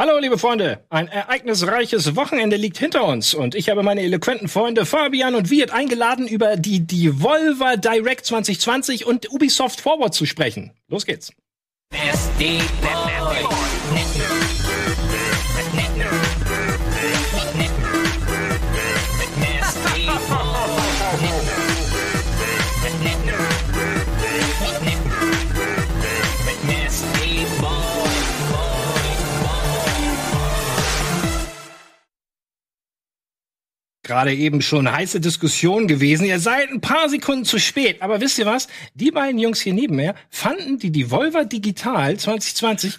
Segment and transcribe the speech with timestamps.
[0.00, 0.82] Hallo, liebe Freunde.
[0.88, 5.72] Ein ereignisreiches Wochenende liegt hinter uns und ich habe meine eloquenten Freunde Fabian und Wirt
[5.72, 10.72] eingeladen, über die Devolver Direct 2020 und Ubisoft Forward zu sprechen.
[10.88, 11.34] Los geht's.
[34.10, 36.24] Gerade eben schon heiße Diskussion gewesen.
[36.24, 38.02] Ihr seid ein paar Sekunden zu spät.
[38.02, 38.66] Aber wisst ihr was?
[38.94, 42.96] Die beiden Jungs hier neben mir fanden die Devolver Digital 2020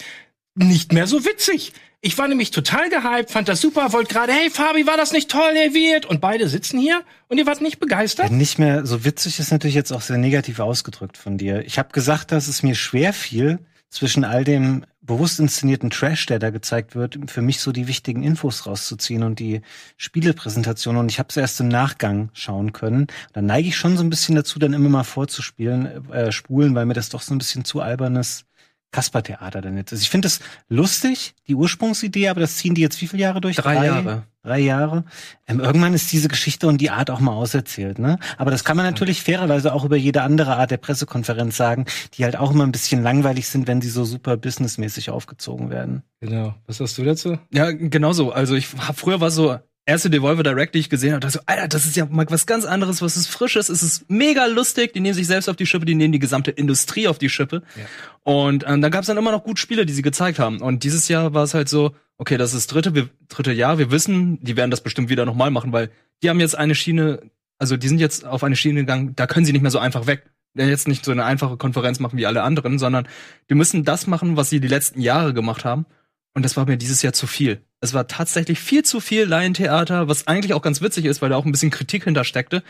[0.55, 1.73] nicht mehr so witzig.
[1.99, 5.29] Ich war nämlich total gehypt, fand das super, wollte gerade, hey Fabi, war das nicht
[5.29, 6.05] toll, der wird?
[6.05, 8.29] Und beide sitzen hier und ihr wart nicht begeistert?
[8.29, 11.63] Ja, nicht mehr so witzig ist natürlich jetzt auch sehr negativ ausgedrückt von dir.
[11.65, 16.39] Ich habe gesagt, dass es mir schwer fiel, zwischen all dem bewusst inszenierten Trash, der
[16.39, 19.61] da gezeigt wird, für mich so die wichtigen Infos rauszuziehen und die
[19.97, 20.97] Spielepräsentation.
[20.97, 23.07] Und ich habe es erst im Nachgang schauen können.
[23.33, 26.85] Da neige ich schon so ein bisschen dazu, dann immer mal vorzuspielen, äh, spulen, weil
[26.85, 28.45] mir das doch so ein bisschen zu albernes
[28.91, 30.01] Kaspertheater dann jetzt ist.
[30.01, 33.55] Ich finde das lustig, die Ursprungsidee, aber das ziehen die jetzt wie viele Jahre durch?
[33.55, 34.23] Drei, Drei Jahre.
[34.43, 35.05] Drei Jahre.
[35.47, 38.17] Ähm, irgendwann ist diese Geschichte und die Art auch mal auserzählt, ne?
[38.37, 42.23] Aber das kann man natürlich fairerweise auch über jede andere Art der Pressekonferenz sagen, die
[42.23, 46.01] halt auch immer ein bisschen langweilig sind, wenn sie so super businessmäßig aufgezogen werden.
[46.21, 46.55] Genau.
[46.65, 47.37] Was hast du dazu?
[47.53, 48.31] Ja, genauso.
[48.31, 51.43] Also ich hab, früher war so erste Devolver Direct, die ich gesehen habe, dachte so,
[51.45, 54.93] Alter, das ist ja mal was ganz anderes, was ist Frisches, es ist mega lustig,
[54.93, 57.63] die nehmen sich selbst auf die Schippe, die nehmen die gesamte Industrie auf die Schippe.
[57.75, 57.85] Ja.
[58.23, 60.61] Und ähm, da gab es dann immer noch gut Spiele, die sie gezeigt haben.
[60.61, 63.79] Und dieses Jahr war es halt so, okay, das ist das dritte, wir, dritte Jahr,
[63.79, 65.89] wir wissen, die werden das bestimmt wieder nochmal machen, weil
[66.21, 67.19] die haben jetzt eine Schiene,
[67.57, 70.05] also die sind jetzt auf eine Schiene gegangen, da können sie nicht mehr so einfach
[70.05, 70.29] weg.
[70.53, 73.07] Jetzt nicht so eine einfache Konferenz machen wie alle anderen, sondern
[73.49, 75.85] die müssen das machen, was sie die letzten Jahre gemacht haben.
[76.33, 77.61] Und das war mir dieses Jahr zu viel.
[77.81, 81.35] Es war tatsächlich viel zu viel Laientheater, was eigentlich auch ganz witzig ist, weil da
[81.35, 82.63] auch ein bisschen Kritik hintersteckte.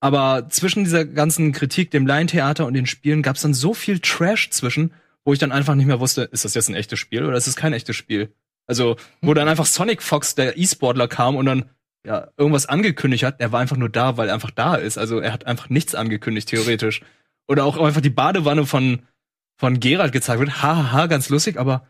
[0.00, 4.00] Aber zwischen dieser ganzen Kritik, dem Laientheater und den Spielen gab es dann so viel
[4.00, 4.92] Trash zwischen,
[5.24, 7.46] wo ich dann einfach nicht mehr wusste, ist das jetzt ein echtes Spiel oder ist
[7.46, 8.32] es kein echtes Spiel?
[8.66, 11.70] Also, wo dann einfach Sonic Fox, der E-Sportler, kam und dann
[12.04, 14.98] ja irgendwas angekündigt hat, er war einfach nur da, weil er einfach da ist.
[14.98, 17.02] Also er hat einfach nichts angekündigt, theoretisch.
[17.48, 19.02] Oder auch einfach die Badewanne von,
[19.56, 20.62] von Gerald gezeigt wird.
[20.62, 21.86] Hahaha, ha, ha, ganz lustig, aber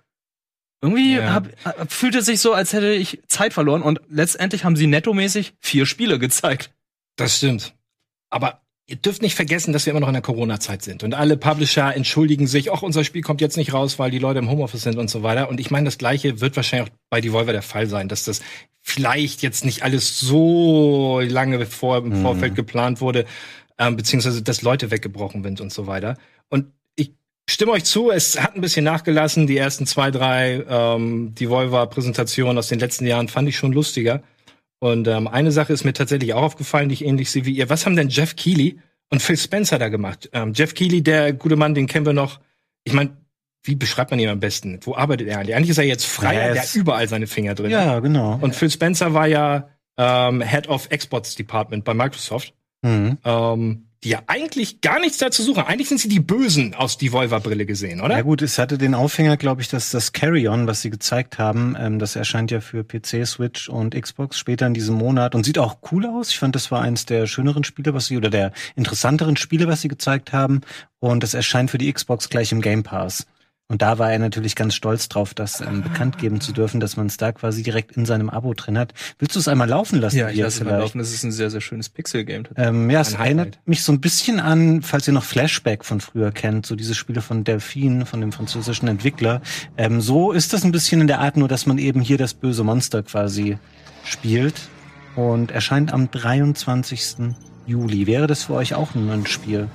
[0.81, 1.32] irgendwie ja.
[1.32, 5.87] hab, fühlte sich so, als hätte ich Zeit verloren und letztendlich haben sie nettomäßig vier
[5.87, 6.70] Spiele gezeigt.
[7.16, 7.75] Das stimmt.
[8.31, 11.36] Aber ihr dürft nicht vergessen, dass wir immer noch in der Corona-Zeit sind und alle
[11.36, 14.82] Publisher entschuldigen sich, ach, unser Spiel kommt jetzt nicht raus, weil die Leute im Homeoffice
[14.82, 15.48] sind und so weiter.
[15.48, 18.42] Und ich meine, das Gleiche wird wahrscheinlich auch bei Devolver der Fall sein, dass das
[18.81, 22.22] vielleicht jetzt nicht alles so lange vor, im mhm.
[22.22, 23.25] Vorfeld geplant wurde,
[23.78, 26.16] ähm, beziehungsweise dass Leute weggebrochen sind und so weiter.
[26.48, 26.72] Und
[27.48, 29.46] stimme euch zu, es hat ein bisschen nachgelassen.
[29.46, 34.22] Die ersten zwei, drei ähm, Devolver-Präsentationen aus den letzten Jahren fand ich schon lustiger.
[34.78, 37.70] Und ähm, eine Sache ist mir tatsächlich auch aufgefallen, die ich ähnlich sehe wie ihr.
[37.70, 38.78] Was haben denn Jeff Keighley
[39.10, 40.28] und Phil Spencer da gemacht?
[40.32, 42.40] Ähm, Jeff Keighley, der gute Mann, den kennen wir noch.
[42.84, 43.16] Ich meine,
[43.62, 44.78] wie beschreibt man ihn am besten?
[44.82, 45.56] Wo arbeitet er eigentlich?
[45.56, 47.70] Eigentlich ist er jetzt frei, ja, der hat überall seine Finger drin.
[47.70, 48.38] Ja, genau.
[48.40, 52.52] Und Phil Spencer war ja ähm, Head of Exports Department bei Microsoft.
[52.82, 53.18] Mhm.
[53.24, 55.64] Ähm, die ja eigentlich gar nichts dazu suchen.
[55.64, 58.14] Eigentlich sind sie die Bösen aus die Volver-Brille gesehen, oder?
[58.14, 61.76] Ja gut, es hatte den Aufhänger, glaube ich, dass das Carry-On, was sie gezeigt haben,
[61.76, 65.58] ähm, das erscheint ja für PC, Switch und Xbox später in diesem Monat und sieht
[65.58, 66.30] auch cool aus.
[66.30, 69.80] Ich fand, das war eins der schöneren Spiele, was sie, oder der interessanteren Spiele, was
[69.80, 70.60] sie gezeigt haben.
[71.00, 73.26] Und das erscheint für die Xbox gleich im Game Pass.
[73.69, 76.97] Und da war er natürlich ganz stolz drauf, das ähm, bekannt geben zu dürfen, dass
[76.97, 78.94] man es da quasi direkt in seinem Abo drin hat.
[79.19, 80.19] Willst du es einmal laufen lassen?
[80.19, 80.99] Ja, ich lasse es mal laufen.
[80.99, 82.44] Das ist ein sehr, sehr schönes Pixel-Game.
[82.54, 86.31] Ähm, ja, es erinnert mich so ein bisschen an, falls ihr noch Flashback von früher
[86.31, 89.43] kennt, so diese Spiele von Delphine, von dem französischen Entwickler.
[89.77, 92.34] Ähm, so ist das ein bisschen in der Art, nur dass man eben hier das
[92.34, 93.59] böse Monster quasi
[94.04, 94.54] spielt.
[95.16, 97.34] Und erscheint am 23.
[97.66, 98.06] Juli.
[98.06, 99.69] Wäre das für euch auch ein Spiel?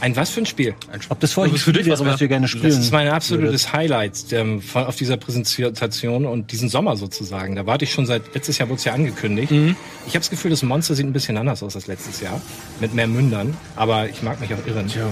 [0.00, 0.74] Ein was für ein Spiel?
[0.92, 3.08] Ein Ob das für euch ein Spiel wäre, was wir gerne spielen Das ist mein
[3.08, 7.56] absolutes Highlight ähm, von, auf dieser Präsentation und diesen Sommer sozusagen.
[7.56, 9.50] Da warte ich schon seit letztes Jahr wurde es ja angekündigt.
[9.52, 9.76] Mhm.
[10.06, 12.40] Ich habe das Gefühl, das Monster sieht ein bisschen anders aus als letztes Jahr.
[12.80, 13.56] Mit mehr Mündern.
[13.76, 14.88] Aber ich mag mich auch irren.
[14.88, 15.06] Tja.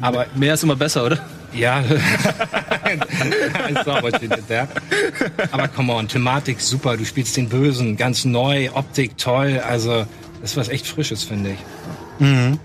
[0.00, 1.18] Aber mehr ist immer besser, oder?
[1.54, 1.84] Ja.
[5.52, 6.96] Aber come on, Thematik super.
[6.96, 9.62] Du spielst den Bösen, ganz neu, Optik toll.
[9.64, 10.04] Also,
[10.40, 11.58] das ist was echt Frisches, finde ich.
[12.18, 12.58] Mhm.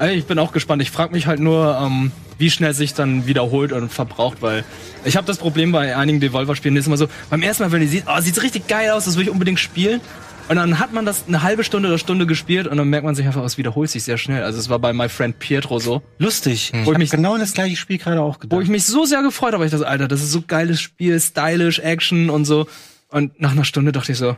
[0.00, 0.80] Ich bin auch gespannt.
[0.82, 4.64] Ich frage mich halt nur, ähm, wie schnell sich dann wiederholt und verbraucht, weil
[5.04, 7.88] ich habe das Problem bei einigen Devolver-Spielen, ist immer so, beim ersten Mal, wenn ihr
[7.88, 10.00] sieht, oh, sieht richtig geil aus, das will ich unbedingt spielen.
[10.48, 13.14] Und dann hat man das eine halbe Stunde oder Stunde gespielt und dann merkt man
[13.14, 14.42] sich einfach, es wiederholt sich sehr schnell.
[14.42, 16.02] Also es war bei My Friend Pietro so.
[16.18, 16.72] Lustig.
[16.84, 18.56] Wo Ich mich- genau das gleiche Spiel gerade auch gedacht.
[18.56, 21.20] Wo ich mich so sehr gefreut habe, ich das, Alter, das ist so geiles Spiel,
[21.20, 22.66] stylisch, Action und so.
[23.10, 24.36] Und nach einer Stunde dachte ich so,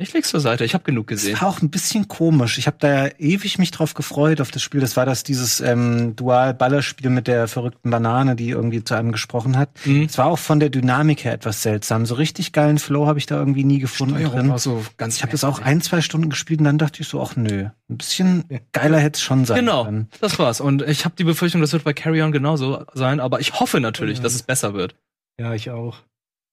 [0.00, 1.32] ich leg's zur Seite, ich habe genug gesehen.
[1.32, 2.58] Das war auch ein bisschen komisch.
[2.58, 4.80] Ich habe da ja ewig mich drauf gefreut auf das Spiel.
[4.80, 9.56] Das war das dieses ähm, Dual-Ballerspiel mit der verrückten Banane, die irgendwie zu einem gesprochen
[9.58, 9.70] hat.
[9.84, 10.02] Mhm.
[10.04, 12.06] Es war auch von der Dynamik her etwas seltsam.
[12.06, 14.48] So richtig geilen Flow habe ich da irgendwie nie gefunden Steuerung drin.
[14.50, 17.08] war so ganz Ich habe das auch ein, zwei Stunden gespielt und dann dachte ich
[17.08, 20.08] so, ach nö, ein bisschen geiler hätte es schon sein Genau, können.
[20.20, 20.60] das war's.
[20.60, 23.80] Und ich habe die Befürchtung, das wird bei Carry On genauso sein, aber ich hoffe
[23.80, 24.22] natürlich, Ja.
[24.24, 24.94] dass es besser wird.
[25.38, 25.98] Ja, ich auch.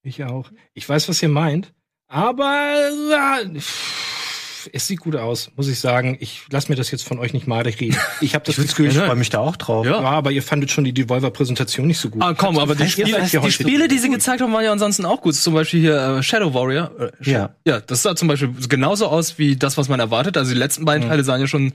[0.03, 0.51] Ich auch.
[0.73, 1.73] Ich weiß, was ihr meint.
[2.07, 6.17] Aber ja, pff, es sieht gut aus, muss ich sagen.
[6.19, 7.97] Ich lasse mir das jetzt von euch nicht malig reden.
[8.21, 9.85] Ich habe das Gefühl, Ich ja, freue mich da auch drauf.
[9.85, 9.99] Ja.
[9.99, 12.21] aber ihr fandet schon die Devolver-Präsentation nicht so gut.
[12.21, 14.71] Ah, komm, aber die, Spiele, ja die heute Spiele, die sie gezeigt haben, waren ja
[14.71, 15.35] ansonsten auch gut.
[15.35, 16.91] Zum Beispiel hier äh, Shadow Warrior.
[16.99, 17.55] Äh, Ja.
[17.65, 20.37] Ja, das sah zum Beispiel genauso aus wie das, was man erwartet.
[20.37, 21.11] Also die letzten beiden Mhm.
[21.11, 21.73] Teile sahen ja schon,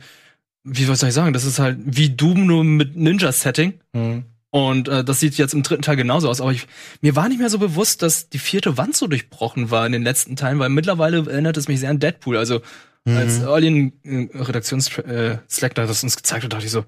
[0.65, 3.75] wie soll ich sagen, das ist halt wie Doom nur mit Ninja-Setting.
[3.95, 4.25] Hm.
[4.53, 6.41] Und äh, das sieht jetzt im dritten Teil genauso aus.
[6.41, 6.69] Aber ich,
[7.01, 10.03] mir war nicht mehr so bewusst, dass die vierte Wand so durchbrochen war in den
[10.03, 12.37] letzten Teilen, weil mittlerweile erinnert es mich sehr an Deadpool.
[12.37, 12.61] Also
[13.05, 16.85] als Alien äh, Redaktions äh, Slack da das uns gezeigt hat, dachte ich so,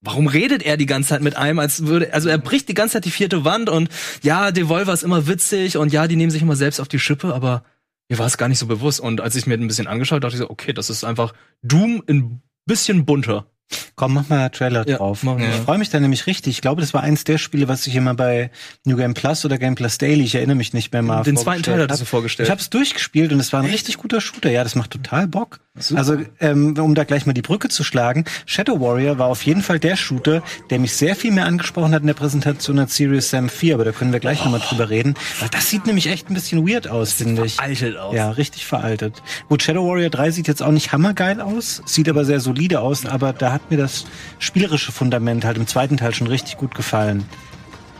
[0.00, 2.94] warum redet er die ganze Zeit mit einem, als würde, also er bricht die ganze
[2.94, 3.90] Zeit die vierte Wand und
[4.22, 7.34] ja, Devolver ist immer witzig und ja, die nehmen sich immer selbst auf die Schippe,
[7.34, 7.64] aber
[8.08, 9.00] mir war es gar nicht so bewusst.
[9.00, 12.02] Und als ich mir ein bisschen angeschaut, dachte ich so, okay, das ist einfach Doom
[12.06, 13.46] in bisschen bunter.
[13.94, 15.22] Komm, mach mal Trailer Ja, drauf.
[15.22, 15.48] machen wir.
[15.50, 16.54] Ich freue mich da nämlich richtig.
[16.54, 18.50] Ich glaube, das war eins der Spiele, was ich immer bei
[18.84, 21.22] New Game Plus oder Game Plus Daily, ich erinnere mich nicht mehr mal.
[21.22, 22.46] Den zweiten Teil hattest du vorgestellt.
[22.46, 24.50] Ich habe es durchgespielt und es war ein richtig guter Shooter.
[24.50, 25.60] Ja, das macht total Bock.
[25.94, 29.62] Also, ähm, um da gleich mal die Brücke zu schlagen, Shadow Warrior war auf jeden
[29.62, 33.30] Fall der Shooter, der mich sehr viel mehr angesprochen hat in der Präsentation als Serious
[33.30, 35.14] Sam 4, aber da können wir gleich nochmal drüber reden.
[35.38, 37.54] Weil das sieht nämlich echt ein bisschen weird aus, finde ich.
[37.54, 38.14] Veraltet aus.
[38.14, 39.22] Ja, richtig veraltet.
[39.48, 43.06] Gut, Shadow Warrior 3 sieht jetzt auch nicht hammergeil aus, sieht aber sehr solide aus,
[43.06, 44.04] aber da hat mir das
[44.38, 47.24] spielerische Fundament halt im zweiten Teil schon richtig gut gefallen.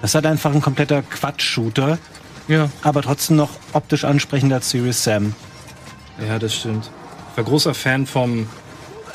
[0.02, 1.98] Das hat einfach ein kompletter Quatsch-Shooter,
[2.48, 2.70] ja.
[2.82, 5.34] aber trotzdem noch optisch ansprechender als Serious Sam.
[6.26, 6.90] Ja, das stimmt.
[7.32, 8.48] Ich war großer Fan vom,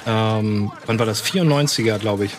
[0.07, 1.23] ähm, wann war das?
[1.23, 2.31] 94er, glaube ich.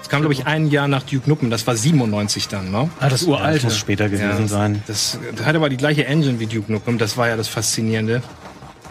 [0.00, 1.50] Das kam, glaube ich, ein Jahr nach Duke Nukem.
[1.50, 2.90] Das war 97 dann, ne?
[2.98, 3.64] Ah, das Das uralte.
[3.66, 4.82] muss später gewesen Ja, sein.
[4.88, 6.98] Das, das hatte aber die gleiche Engine wie Duke Nukem.
[6.98, 8.20] Das war ja das Faszinierende.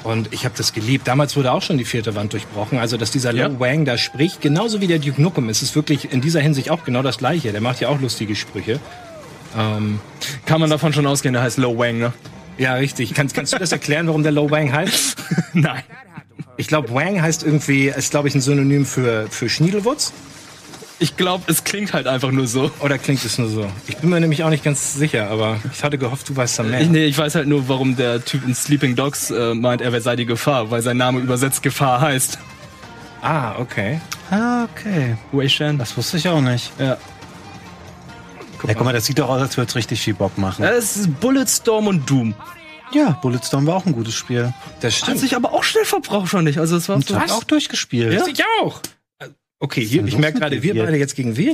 [0.03, 1.07] Und ich habe das geliebt.
[1.07, 2.77] Damals wurde auch schon die vierte Wand durchbrochen.
[2.79, 3.47] Also, dass dieser Ja.
[3.47, 6.69] Lo Wang da spricht, genauso wie der Duke Nukem, ist es wirklich in dieser Hinsicht
[6.69, 7.51] auch genau das Gleiche.
[7.51, 8.79] Der macht ja auch lustige Sprüche.
[9.57, 9.99] Ähm,
[10.45, 12.13] Kann man davon schon ausgehen, der heißt Low Wang, ne?
[12.57, 13.13] ja, richtig.
[13.13, 15.17] Kannst, kannst du das erklären, warum der Lo Wang heißt?
[15.53, 15.83] Nein.
[16.57, 20.13] Ich glaube, Wang heißt irgendwie, ist glaube ich ein Synonym für, für Schniedelwutz.
[21.01, 22.71] Ich glaube, es klingt halt einfach nur so.
[22.81, 23.65] Oder klingt es nur so?
[23.87, 26.63] Ich bin mir nämlich auch nicht ganz sicher, aber ich hatte gehofft, du weißt da
[26.63, 26.81] mehr.
[26.81, 30.01] Ich, nee, ich weiß halt nur, warum der Typ in Sleeping Dogs äh, meint, er
[30.01, 32.37] sei die Gefahr, weil sein Name übersetzt Gefahr heißt.
[33.21, 34.01] Ah, okay.
[34.29, 35.15] Ah, okay.
[35.31, 35.77] Wei Shan.
[35.77, 36.71] Das wusste ich auch nicht.
[36.79, 36.97] Ja.
[38.67, 40.63] Ja, guck mal, das sieht doch aus, als würde es richtig viel Bock machen.
[40.63, 42.33] Ja, Es ist Bulletstorm und Doom.
[42.91, 44.53] Ja, Bulletstorm war auch ein gutes Spiel.
[44.81, 45.19] Das Hat stimmt.
[45.19, 46.59] sich aber auch schnell verbraucht, schon nicht.
[46.59, 47.13] Also es war Und so.
[47.13, 48.11] du hast auch durchgespielt.
[48.13, 48.25] Ja?
[48.27, 48.81] Ich auch.
[49.61, 51.53] Okay, hier, ich merke gerade, wir beide jetzt gegen wir.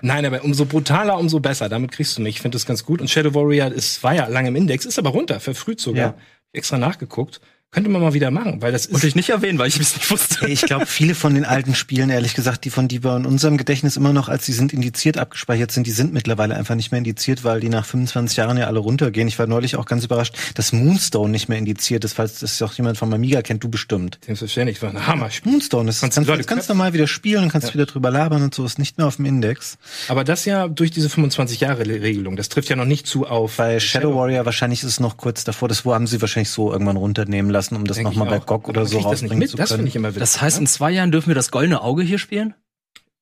[0.00, 1.68] Nein, aber umso brutaler, umso besser.
[1.68, 2.36] Damit kriegst du mich.
[2.36, 3.00] Ich finde das ganz gut.
[3.00, 6.10] Und Shadow Warrior ist, war ja lange im Index, ist aber runter, verfrüht sogar.
[6.10, 6.14] Ja.
[6.52, 7.40] Extra nachgeguckt.
[7.70, 8.94] Könnte man mal wieder machen, weil das ist.
[8.94, 10.48] Wollte ich nicht erwähnen, weil ich es nicht wusste.
[10.48, 13.58] Ich glaube, viele von den alten Spielen, ehrlich gesagt, die von die wir in unserem
[13.58, 16.98] Gedächtnis immer noch als sie sind indiziert abgespeichert sind, die sind mittlerweile einfach nicht mehr
[16.98, 19.28] indiziert, weil die nach 25 Jahren ja alle runtergehen.
[19.28, 22.72] Ich war neulich auch ganz überrascht, dass Moonstone nicht mehr indiziert ist, falls das auch
[22.72, 24.18] jemand vom Amiga kennt, du bestimmt.
[24.24, 25.52] Selbstverständlich, war ein Hammerspiel.
[25.52, 28.54] Moonstone, das Kannst kannst, kannst, kannst normal wieder spielen und kannst wieder drüber labern und
[28.54, 29.76] so, ist nicht mehr auf dem Index.
[30.08, 33.58] Aber das ja durch diese 25 Jahre Regelung, das trifft ja noch nicht zu auf.
[33.58, 36.72] Bei Shadow Warrior wahrscheinlich ist es noch kurz davor, das wo haben sie wahrscheinlich so
[36.72, 38.38] irgendwann runternehmen lassen, um das Denk nochmal bei.
[38.38, 39.50] GOG oder so das rausbringen mit.
[39.50, 39.86] zu Das können.
[39.86, 40.20] ich immer witzig.
[40.20, 42.54] Das heißt, in zwei Jahren dürfen wir das goldene Auge hier spielen?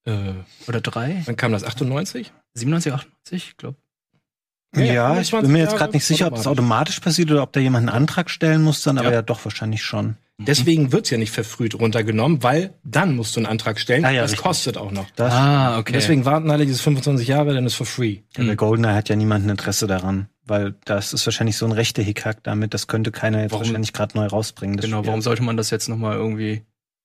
[0.05, 0.33] äh,
[0.69, 1.23] Oder drei?
[1.27, 1.65] wann kam das?
[1.65, 2.33] 98?
[2.55, 3.33] 97, 98?
[3.51, 3.77] Ich glaube.
[4.75, 7.43] Ja, Ja, ich bin 25 mir jetzt gerade nicht sicher, ob das automatisch passiert oder
[7.43, 9.15] ob da jemand einen Antrag stellen muss dann, aber Ja.
[9.15, 10.17] ja doch wahrscheinlich schon.
[10.39, 14.05] Deswegen wird's ja nicht verfrüht runtergenommen, weil dann musst du einen Antrag stellen.
[14.05, 14.45] Ah, ja, das richtig.
[14.45, 15.07] kostet auch noch.
[15.17, 15.93] Das Ah, okay.
[15.95, 18.19] Deswegen warten alle diese 25 Jahre, dann ist for free.
[18.37, 21.73] Ja, bei Goldeneye hat ja niemand ein Interesse daran, weil das ist wahrscheinlich so ein
[21.73, 23.67] rechter Hickhack damit, das könnte keiner jetzt Warum?
[23.67, 24.77] wahrscheinlich gerade neu rausbringen.
[24.77, 25.09] genau, Spiel.
[25.09, 26.63] warum sollte man das jetzt nochmal irgendwie.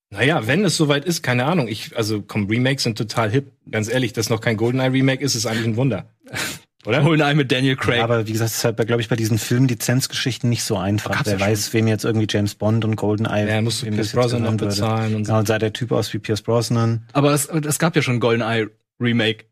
[0.09, 1.67] Naja, wenn es soweit ist, keine Ahnung.
[1.69, 3.51] Ich, also komm, Remakes sind total hip.
[3.69, 6.09] Ganz ehrlich, dass noch kein GoldenEye Remake ist, ist eigentlich ein Wunder.
[6.85, 7.03] Oder?
[7.03, 7.97] Holen einen mit Daniel Craig.
[7.97, 11.23] Ja, aber wie gesagt, es ist halt, glaube ich, bei diesen Filmlizenzgeschichten nicht so einfach.
[11.25, 11.47] Wer ja schon.
[11.47, 13.47] weiß, wem jetzt irgendwie James Bond und Goldeneye.
[13.47, 15.29] Ja, musst du Pierce Brosnan bezahlen und so.
[15.29, 17.05] Genau, und sah der Typ aus wie Pierce Brosnan.
[17.13, 19.45] Aber es, es gab ja schon ein GoldenEye Remake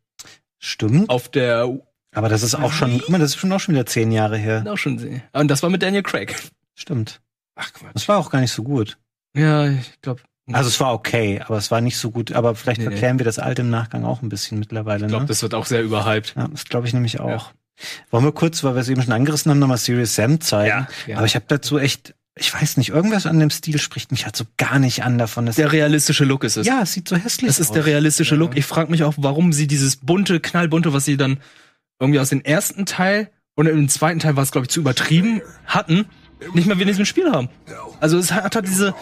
[0.57, 1.09] Stimmt.
[1.09, 1.69] auf der
[2.13, 4.37] Aber das ist auch schon, guck mal, das ist schon auch schon wieder zehn Jahre
[4.37, 4.63] her.
[4.67, 5.21] Auch schon.
[5.33, 6.35] Und das war mit Daniel Craig.
[6.75, 7.21] Stimmt.
[7.55, 7.91] Ach Quatsch.
[7.93, 8.97] Das war auch gar nicht so gut.
[9.35, 10.21] Ja, ich glaube.
[10.51, 12.31] Also es war okay, aber es war nicht so gut.
[12.31, 12.91] Aber vielleicht Nee, nee.
[12.91, 15.05] verklären wir das alte im Nachgang auch ein bisschen mittlerweile.
[15.05, 15.27] Ich glaube, ne?
[15.27, 16.33] das wird auch sehr überhyped.
[16.35, 17.51] Ja, das glaube ich nämlich auch.
[18.09, 20.87] Wollen wir kurz, weil wir es eben schon angerissen haben, nochmal Serious Sam zeigen?
[21.05, 21.17] Ja.
[21.17, 24.35] Aber ich habe dazu echt, ich weiß nicht, irgendwas an dem Stil spricht mich halt
[24.35, 25.45] so gar nicht an davon.
[25.45, 26.65] Das Der realistische Look ist es.
[26.65, 27.73] ja, es sieht so hässlich Das ist aus.
[27.75, 28.39] der realistische Ja.
[28.39, 28.57] Look.
[28.57, 31.37] Ich frage mich auch, warum sie dieses bunte, knallbunte, was sie dann
[31.99, 35.41] irgendwie aus dem ersten Teil und im zweiten Teil war es, glaube ich, zu übertrieben
[35.65, 36.05] hatten,
[36.53, 37.49] nicht mehr wie in diesem Spiel haben.
[37.99, 38.95] Also es hat halt diese,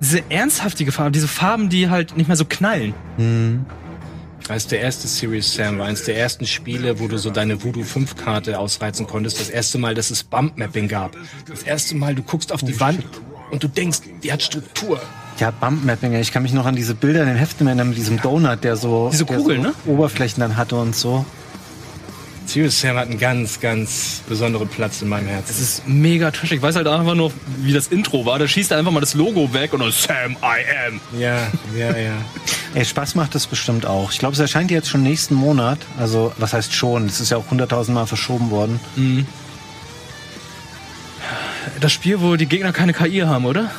[0.00, 2.94] diese ernsthaftige Farben, diese Farben, die halt nicht mehr so knallen.
[3.16, 3.64] Hm.
[4.46, 7.82] Weiß, der erste Serious Sam war eines der ersten Spiele, wo du so deine Voodoo
[7.82, 9.40] 5 Karte ausreizen konntest.
[9.40, 11.16] Das erste Mal, dass es Bump Mapping gab.
[11.48, 13.02] Das erste Mal, du guckst auf die Wand
[13.50, 15.00] und du denkst, die hat Struktur.
[15.38, 16.20] Ja, Bumpmapping, ey.
[16.20, 18.76] ich kann mich noch an diese Bilder in den Heften erinnern mit diesem Donut, der
[18.76, 19.74] so, Diese der Kugeln, so ne?
[19.86, 21.26] Oberflächen dann hatte und so.
[22.46, 25.50] Serious Sam hat einen ganz, ganz besonderen Platz in meinem Herzen.
[25.50, 26.58] Es ist mega trashig.
[26.58, 28.38] Ich weiß halt einfach nur, wie das Intro war.
[28.38, 31.00] Da schießt er einfach mal das Logo weg und dann Sam I am.
[31.18, 32.12] Ja, ja, ja.
[32.74, 34.12] Ey, Spaß macht das bestimmt auch.
[34.12, 35.78] Ich glaube, es erscheint jetzt schon nächsten Monat.
[35.98, 37.06] Also, was heißt schon?
[37.06, 38.78] Es ist ja auch hunderttausendmal verschoben worden.
[41.80, 43.70] Das Spiel, wo die Gegner keine KI haben, oder?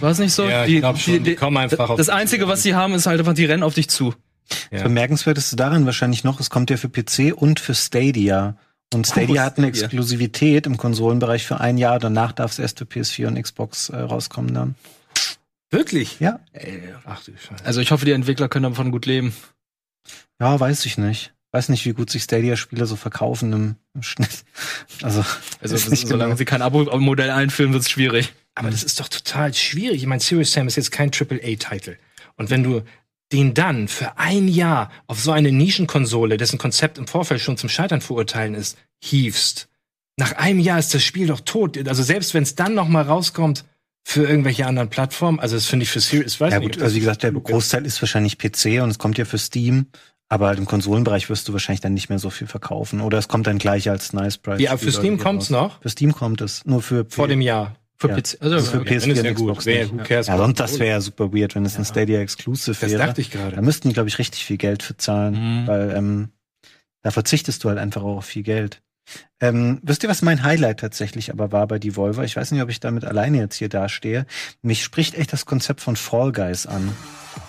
[0.00, 0.48] War es nicht so?
[0.48, 1.22] Ja, ich glaub schon.
[1.22, 3.74] Die kommen einfach auf- Das Einzige, was sie haben, ist halt einfach, die rennen auf
[3.74, 4.14] dich zu.
[4.70, 4.82] Ja.
[4.82, 8.56] Bemerkenswerteste daran wahrscheinlich noch, es kommt ja für PC und für Stadia.
[8.92, 9.84] Und Stadia Oh, hat eine Stadia.
[9.84, 11.98] Exklusivität im Konsolenbereich für ein Jahr.
[11.98, 14.74] Danach darf es erst für PS4 und Xbox äh, rauskommen dann.
[15.70, 16.20] Wirklich?
[16.20, 16.40] Ja.
[17.06, 17.64] Ach du Scheiße.
[17.64, 19.34] Also ich hoffe, die Entwickler können davon gut leben.
[20.38, 21.32] Ja, weiß ich nicht.
[21.52, 24.44] Weiß nicht, wie gut sich Stadia-Spiele so verkaufen im, im Schnitt.
[25.02, 25.24] Also,
[25.60, 26.36] Also solange genau.
[26.36, 28.32] sie kein Abo-Modell einführen, wird es schwierig.
[28.54, 30.02] Aber das ist doch total schwierig.
[30.02, 31.96] Ich meine, Serious Sam ist jetzt kein AAA-Titel.
[32.36, 32.82] Und wenn du
[33.32, 37.68] den dann für ein Jahr auf so eine Nischenkonsole, dessen Konzept im Vorfeld schon zum
[37.68, 39.68] Scheitern verurteilen ist, hiefst,
[40.18, 41.76] nach einem Jahr ist das Spiel doch tot.
[41.88, 43.64] Also selbst wenn es dann noch mal rauskommt
[44.04, 46.74] für irgendwelche anderen Plattformen, also das finde ich für Serious, weiß ja nicht.
[46.74, 47.32] gut, also wie gesagt, der.
[47.32, 49.86] Großteil ist wahrscheinlich PC und es kommt ja für Steam.
[50.28, 53.02] Aber halt im Konsolenbereich wirst du wahrscheinlich dann nicht mehr so viel verkaufen.
[53.02, 54.62] Oder es kommt dann gleich als Nice Price.
[54.62, 56.64] Ja, für Steam kommt's noch Für Steam kommt es.
[56.64, 57.76] Nur für vor dem Jahr.
[58.02, 58.16] Für Ja.
[58.16, 58.36] PC.
[58.40, 58.96] Also, Das ist für okay.
[58.98, 59.34] PS4 Dann ist und.
[59.34, 60.04] Xbox nicht.
[60.04, 60.26] cares?
[60.26, 62.98] Ja, sonst das wäre ja super weird, wenn es ein Stadia Exclusive Das wäre.
[63.06, 63.56] dachte ich gerade.
[63.56, 65.66] Da müssten die, glaube ich, richtig viel Geld für zahlen, Mhm.
[65.66, 66.28] weil ähm,
[67.02, 68.82] da verzichtest du halt einfach auch auf viel Geld.
[69.40, 72.22] Ähm, wisst ihr, was mein Highlight tatsächlich aber war bei Devolver?
[72.22, 74.26] Ich weiß nicht, ob ich damit alleine jetzt hier dastehe.
[74.62, 76.92] Mich spricht echt das Konzept von Fall Guys an.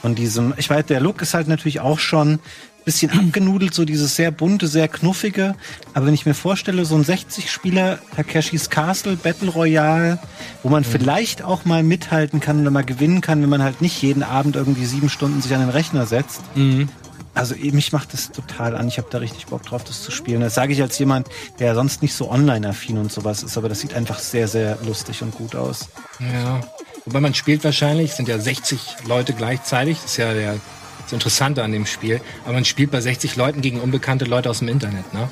[0.01, 2.39] Von diesem, ich weiß, der Look ist halt natürlich auch schon
[2.85, 5.55] bisschen abgenudelt, so dieses sehr bunte, sehr knuffige.
[5.93, 10.19] Aber wenn ich mir vorstelle, so ein 60-Spieler Takeshis Castle Battle Royale,
[10.61, 14.01] wo man vielleicht auch mal mithalten kann oder mal gewinnen kann, wenn man halt nicht
[14.01, 16.41] jeden Abend irgendwie sieben Stunden sich an den Rechner setzt.
[16.55, 16.89] Mhm.
[17.35, 18.87] Also eh, mich macht das total an.
[18.87, 20.41] Ich habe da richtig Bock drauf, das zu spielen.
[20.41, 21.27] Das sage ich als jemand,
[21.59, 25.21] der sonst nicht so online-affin und sowas ist, aber das sieht einfach sehr, sehr lustig
[25.23, 25.89] und gut aus.
[26.19, 26.61] Ja.
[27.05, 30.55] Wobei man spielt wahrscheinlich, sind ja 60 Leute gleichzeitig, das ist ja der,
[31.03, 34.59] das Interessante an dem Spiel, aber man spielt bei 60 Leuten gegen unbekannte Leute aus
[34.59, 35.29] dem Internet, ne?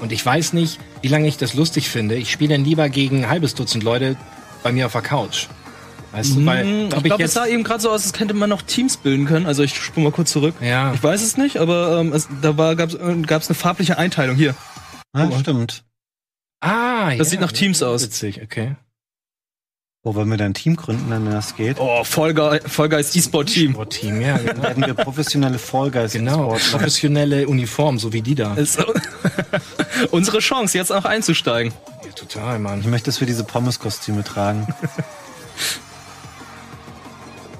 [0.00, 2.16] Und ich weiß nicht, wie lange ich das lustig finde.
[2.16, 4.16] Ich spiele dann lieber gegen ein halbes Dutzend Leute
[4.62, 5.46] bei mir auf der Couch.
[6.12, 8.34] Weißt du, weil Mhm, ob ich glaube, es sah eben gerade so aus, als könnte
[8.34, 9.46] man noch Teams bilden können.
[9.46, 10.54] Also ich spule mal kurz zurück.
[10.60, 13.96] ja, Ich weiß es nicht, aber ähm, es, da war, gab's, äh, gab's eine farbliche
[13.98, 14.54] Einteilung hier.
[15.14, 15.38] Ah, mal.
[15.40, 15.82] stimmt.
[16.60, 18.02] ah, Das sieht nach Teams aus.
[18.02, 18.76] Witzig, okay.
[20.06, 21.80] Wo wollen wir dann ein Team gründen, wenn das geht?
[21.80, 23.76] Oh, Fall, Guy, Fall Guys E-Sport Team.
[23.88, 24.62] Team, ja, genau.
[24.62, 26.56] Werden wir professionelle Fall Guys genau.
[26.70, 28.54] Professionelle Uniform, so wie die da.
[28.54, 28.78] Ist
[30.12, 31.72] unsere Chance, jetzt auch einzusteigen.
[32.04, 32.82] Ja, total, Mann.
[32.82, 34.68] Ich möchte, dass wir diese Pommes-Kostüme tragen.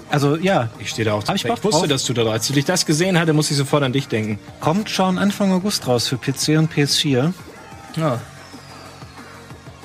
[0.08, 1.24] Also ja, Ich stehe da auch.
[1.34, 1.88] Ich ich wusste, drauf.
[1.88, 4.38] dass du da, als du dich das gesehen hatte, musste ich sofort an dich denken.
[4.60, 7.32] kommt schon Anfang August raus für PC und PS4.
[7.96, 8.20] Ja.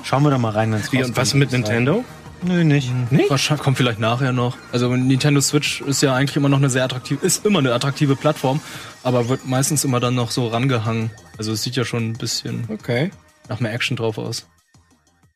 [0.04, 1.50] Schauen wir doch mal rein, wenn's Wie, rauskommt, und was mit.
[1.50, 2.04] Nintendo?
[2.44, 2.90] Nö, nicht.
[3.12, 3.30] Nicht?
[3.30, 4.56] Wahrscheinlich kommt vielleicht nachher noch.
[4.72, 8.16] Also Nintendo Switch ist ja eigentlich immer noch eine sehr attraktive, ist immer eine attraktive
[8.16, 8.60] Plattform,
[9.04, 11.10] aber wird meistens immer dann noch so rangehangen.
[11.38, 13.10] Also es sieht ja schon ein bisschen Okay.
[13.48, 14.48] nach mehr Action drauf aus.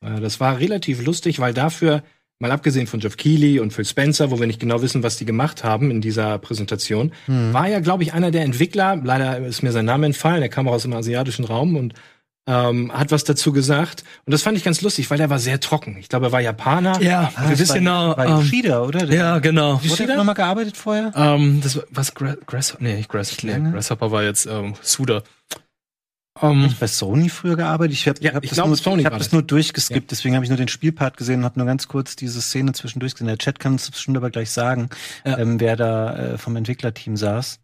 [0.02, 2.02] Äh, Das war relativ lustig, weil dafür,
[2.40, 5.24] mal abgesehen von Jeff Keighley und Phil Spencer, wo wir nicht genau wissen, was die
[5.24, 9.72] gemacht haben in dieser Präsentation, war ja, glaube ich, einer der Entwickler, leider ist mir
[9.72, 11.94] sein Name entfallen, der kam auch aus dem asiatischen Raum und
[12.46, 14.04] ähm, hat was dazu gesagt.
[14.24, 15.96] Und das fand ich ganz lustig, weil der war sehr trocken.
[15.98, 17.00] Ich glaube, er war Japaner.
[17.02, 18.16] Ja, wir das wissen war- genau.
[18.16, 19.04] War Ähm, Yoshida, oder?
[19.12, 19.80] ja, genau.
[19.82, 21.12] Wo hat er nochmal gearbeitet vorher?
[21.16, 22.82] Ähm, das war, was, Gra Grasshopper?
[22.84, 23.58] Nee, nicht Grasshopper.
[23.58, 23.72] Nee?
[23.72, 25.22] Grasshopper war jetzt ähm, Suda.
[26.42, 27.94] Ähm, bei Sony früher gearbeitet.
[27.94, 30.34] Ich habe Ja, hab ich das, glaube, nur, Sony ich hab das nur durchgeskippt, deswegen
[30.34, 33.28] habe ich nur den Spielpart gesehen und habe nur ganz kurz diese Szene zwischendurch gesehen.
[33.28, 34.90] Der Chat kann uns bestimmt aber gleich sagen,
[35.24, 35.38] Ja.
[35.38, 37.58] ähm, wer da äh, vom Entwicklerteam saß.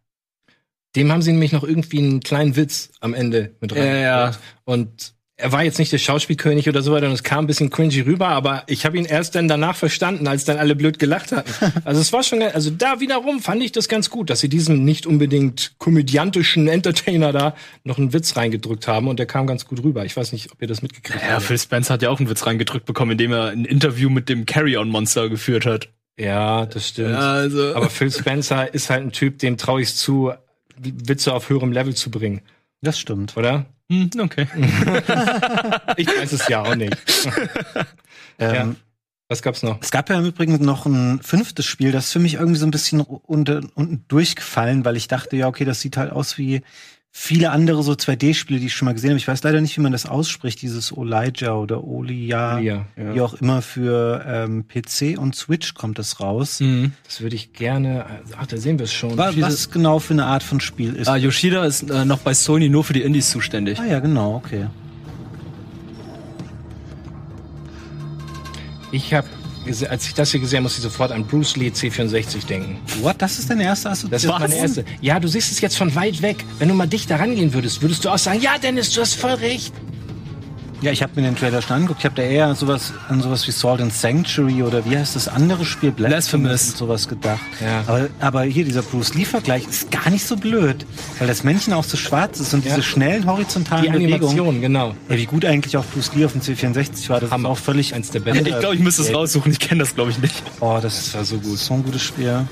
[0.96, 3.86] Dem haben sie nämlich noch irgendwie einen kleinen Witz am Ende mit rein.
[3.86, 4.30] Ja, ja.
[4.64, 7.70] Und er war jetzt nicht der Schauspielkönig oder so weiter und es kam ein bisschen
[7.70, 11.32] cringy rüber, aber ich habe ihn erst dann danach verstanden, als dann alle blöd gelacht
[11.32, 11.50] hatten.
[11.84, 14.84] Also es war schon, also da wiederum fand ich das ganz gut, dass sie diesem
[14.84, 19.82] nicht unbedingt komödiantischen Entertainer da noch einen Witz reingedrückt haben und der kam ganz gut
[19.82, 20.04] rüber.
[20.04, 21.42] Ich weiß nicht, ob ihr das mitgekriegt Ja, habt.
[21.42, 24.46] Phil Spencer hat ja auch einen Witz reingedrückt bekommen, indem er ein Interview mit dem
[24.46, 25.88] Carry-On-Monster geführt hat.
[26.18, 27.16] Ja, das stimmt.
[27.16, 27.74] also.
[27.74, 30.32] Aber Phil Spencer ist halt ein Typ, dem traue ich zu,
[30.78, 32.40] Witze auf höherem Level zu bringen,
[32.80, 33.36] Das stimmt.
[33.36, 33.66] oder?
[33.90, 34.46] Hm, okay.
[35.96, 36.96] Ich weiß es ja auch nicht.
[38.38, 38.74] Ähm, Ja.
[39.28, 39.78] Was gab's noch?
[39.80, 42.66] Es gab ja im Übrigen noch ein fünftes Spiel, das ist für mich irgendwie so
[42.66, 46.60] ein bisschen unter, unten durchgefallen, weil ich dachte, ja, okay, das sieht halt aus wie
[47.14, 49.18] viele andere so 2D-Spiele, die ich schon mal gesehen habe.
[49.18, 53.14] Ich weiß leider nicht, wie man das ausspricht, dieses Olijah oder Olia, Ja, ja.
[53.14, 56.60] wie auch immer für ähm, PC und Switch kommt das raus.
[56.60, 56.92] Mhm.
[57.04, 58.06] Das würde ich gerne.
[58.38, 59.16] Ach, da sehen wir es schon.
[59.18, 61.06] Wa- Was genau für eine Art von Spiel ist?
[61.08, 63.78] Ah, Yoshida ist äh, noch bei Sony nur für die Indies zuständig.
[63.78, 64.66] Ah ja, genau, okay.
[68.90, 69.26] Ich habe,
[69.88, 72.78] als ich das hier gesehen habe, muss ich sofort an Bruce Lee C64 denken.
[73.00, 73.16] What?
[73.18, 74.32] Das ist deine erste Das Assoziation?
[74.32, 74.84] war meine erste.
[75.00, 76.44] Ja, du siehst es jetzt von weit weg.
[76.58, 79.34] Wenn du mal dichter rangehen würdest, würdest du auch sagen, ja, Dennis, du hast voll
[79.34, 79.72] recht.
[80.82, 82.00] Ja, ich habe mir den Trailer schon angeguckt.
[82.00, 85.14] Ich habe da eher an sowas, an sowas wie Salt and Sanctuary oder wie heißt
[85.14, 85.92] das andere Spiel?
[85.92, 86.70] Blasphemous.
[86.70, 87.40] und sowas gedacht.
[87.60, 87.84] Ja.
[87.86, 90.84] Aber, aber hier, dieser Bruce Lee-Vergleich ist gar nicht so blöd,
[91.20, 92.70] weil das Männchen auch so schwarz ist und Ja.
[92.74, 94.14] diese schnellen horizontalen Die Bewegungen.
[94.14, 94.94] Animation, genau.
[95.08, 97.50] Ja, wie gut eigentlich auch Bruce Lee auf dem C64 war, das Hammer.
[97.50, 98.44] ist auch völlig Eins der besten.
[98.46, 99.52] Ich glaube, ich müsste es raussuchen.
[99.52, 100.42] Ich kenne das, glaube ich, nicht.
[100.58, 101.58] Oh, das, war so gut.
[101.58, 102.44] so ein gutes Spiel.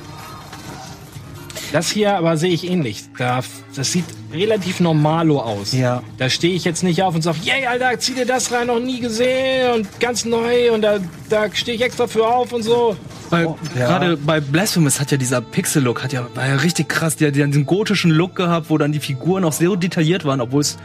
[1.73, 3.05] Das hier aber sehe ich ähnlich.
[3.17, 3.41] Da,
[3.77, 5.73] das sieht relativ normalo aus.
[5.73, 6.03] Ja.
[6.19, 8.81] Da stehe ich jetzt nicht auf und sage, yay, Alter, zieh dir das rein, noch
[8.81, 10.99] nie gesehen und ganz neu und da,
[11.29, 12.97] da stehe ich extra für auf und so.
[13.31, 13.87] Weil Oh, ja.
[13.87, 17.15] gerade bei Blasphemous hat ja dieser Pixel-Look, hat ja, war ja richtig krass.
[17.17, 20.41] Die hat ja diesen gotischen Look gehabt, wo dann die Figuren auch sehr detailliert waren,
[20.41, 20.77] obwohl es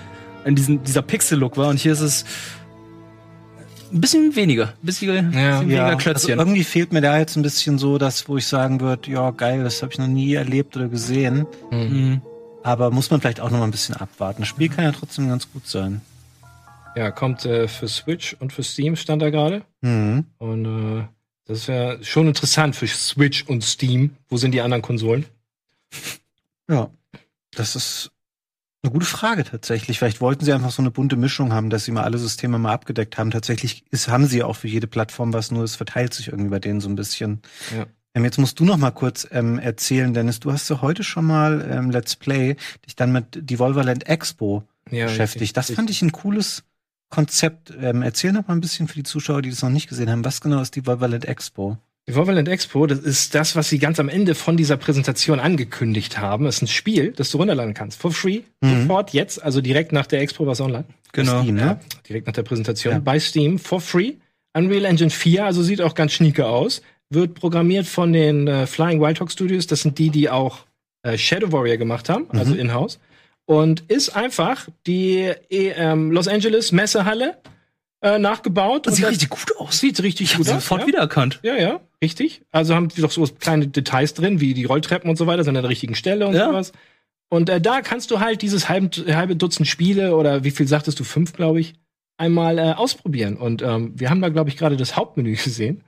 [0.45, 1.69] in diesem, dieser Pixel-Look war.
[1.69, 2.25] Und hier ist es
[3.95, 4.67] ein bisschen weniger.
[4.67, 6.37] Ein bisschen, bisschen weniger Ja, also Klötzchen.
[6.39, 9.63] irgendwie fehlt mir da jetzt ein bisschen so das, wo ich sagen würde, ja geil,
[9.63, 11.47] das habe ich noch nie erlebt oder gesehen.
[11.71, 12.21] Mhm.
[12.63, 14.41] Aber muss man vielleicht auch noch mal ein bisschen abwarten.
[14.41, 16.01] Das Spiel kann ja trotzdem ganz gut sein.
[16.95, 19.63] Ja, kommt äh, für Switch und für Steam stand da gerade.
[19.81, 20.25] Mhm.
[20.37, 21.03] Und äh,
[21.45, 24.15] das wäre schon interessant für Switch und Steam.
[24.29, 25.25] Wo sind die anderen Konsolen?
[26.69, 26.89] Ja,
[27.51, 28.11] das ist
[28.85, 29.99] eine gute Frage tatsächlich.
[29.99, 32.73] Vielleicht wollten sie einfach so eine bunte Mischung haben, dass sie mal alle Systeme mal
[32.73, 33.31] abgedeckt haben.
[33.31, 36.59] Tatsächlich ist, haben sie auch für jede Plattform was, nur es verteilt sich irgendwie bei
[36.59, 37.41] denen so ein bisschen.
[37.75, 37.85] Ja.
[38.13, 40.39] Ähm, jetzt musst du noch mal kurz ähm, erzählen, Dennis.
[40.39, 45.07] Du hast ja heute schon mal ähm, Let's Play dich dann mit Devolverland Expo Ja,
[45.07, 45.57] beschäftigt.
[45.57, 46.63] Das fand ich ein cooles
[47.09, 47.73] Konzept.
[47.79, 50.23] Ähm, erzähl noch mal ein bisschen für die Zuschauer, die das noch nicht gesehen haben.
[50.23, 51.77] Was genau ist Devolverland Expo?
[52.07, 56.19] Die Volverland Expo, das ist das, was sie ganz am Ende von dieser Präsentation angekündigt
[56.19, 56.45] haben.
[56.45, 57.99] Das ist ein Spiel, das du runterladen kannst.
[57.99, 58.41] For free.
[58.61, 58.81] Mhm.
[58.83, 60.85] Sofort jetzt, also direkt nach der Expo was online.
[61.13, 61.41] Genau.
[61.41, 61.79] Steam, ne?
[62.07, 62.93] Direkt nach der Präsentation.
[62.93, 62.99] Ja.
[62.99, 64.13] Bei Steam, for free.
[64.55, 66.83] Unreal Engine 4, also sieht auch ganz schnieke aus.
[67.09, 69.65] Wird programmiert von den äh, Flying Wildhawk Studios.
[69.65, 70.59] Das sind die, die auch
[71.01, 72.59] äh, Shadow Warrior gemacht haben, also Mhm.
[72.59, 72.99] in-house.
[73.47, 77.37] Und ist einfach die äh, ähm, Los Angeles Messehalle
[78.05, 78.85] äh, nachgebaut.
[78.85, 79.79] Das Und sieht richtig gut aus.
[79.79, 80.53] sieht richtig Ich gut aus.
[80.55, 80.87] sofort ja.
[80.87, 81.39] wiedererkannt.
[81.43, 82.43] Ja, ja, richtig.
[82.51, 85.57] Also haben die doch so kleine Details drin, wie die Rolltreppen und so weiter, sind
[85.57, 86.47] an der richtigen Stelle und Ja.
[86.47, 86.71] sowas.
[87.29, 90.99] Und äh, da kannst du halt dieses halbe, halbe Dutzend Spiele oder wie viel sagtest
[90.99, 91.73] du, fünf, glaube ich,
[92.17, 93.35] einmal äh, ausprobieren.
[93.37, 95.83] Und ähm, wir haben da, glaube ich, gerade das Hauptmenü gesehen.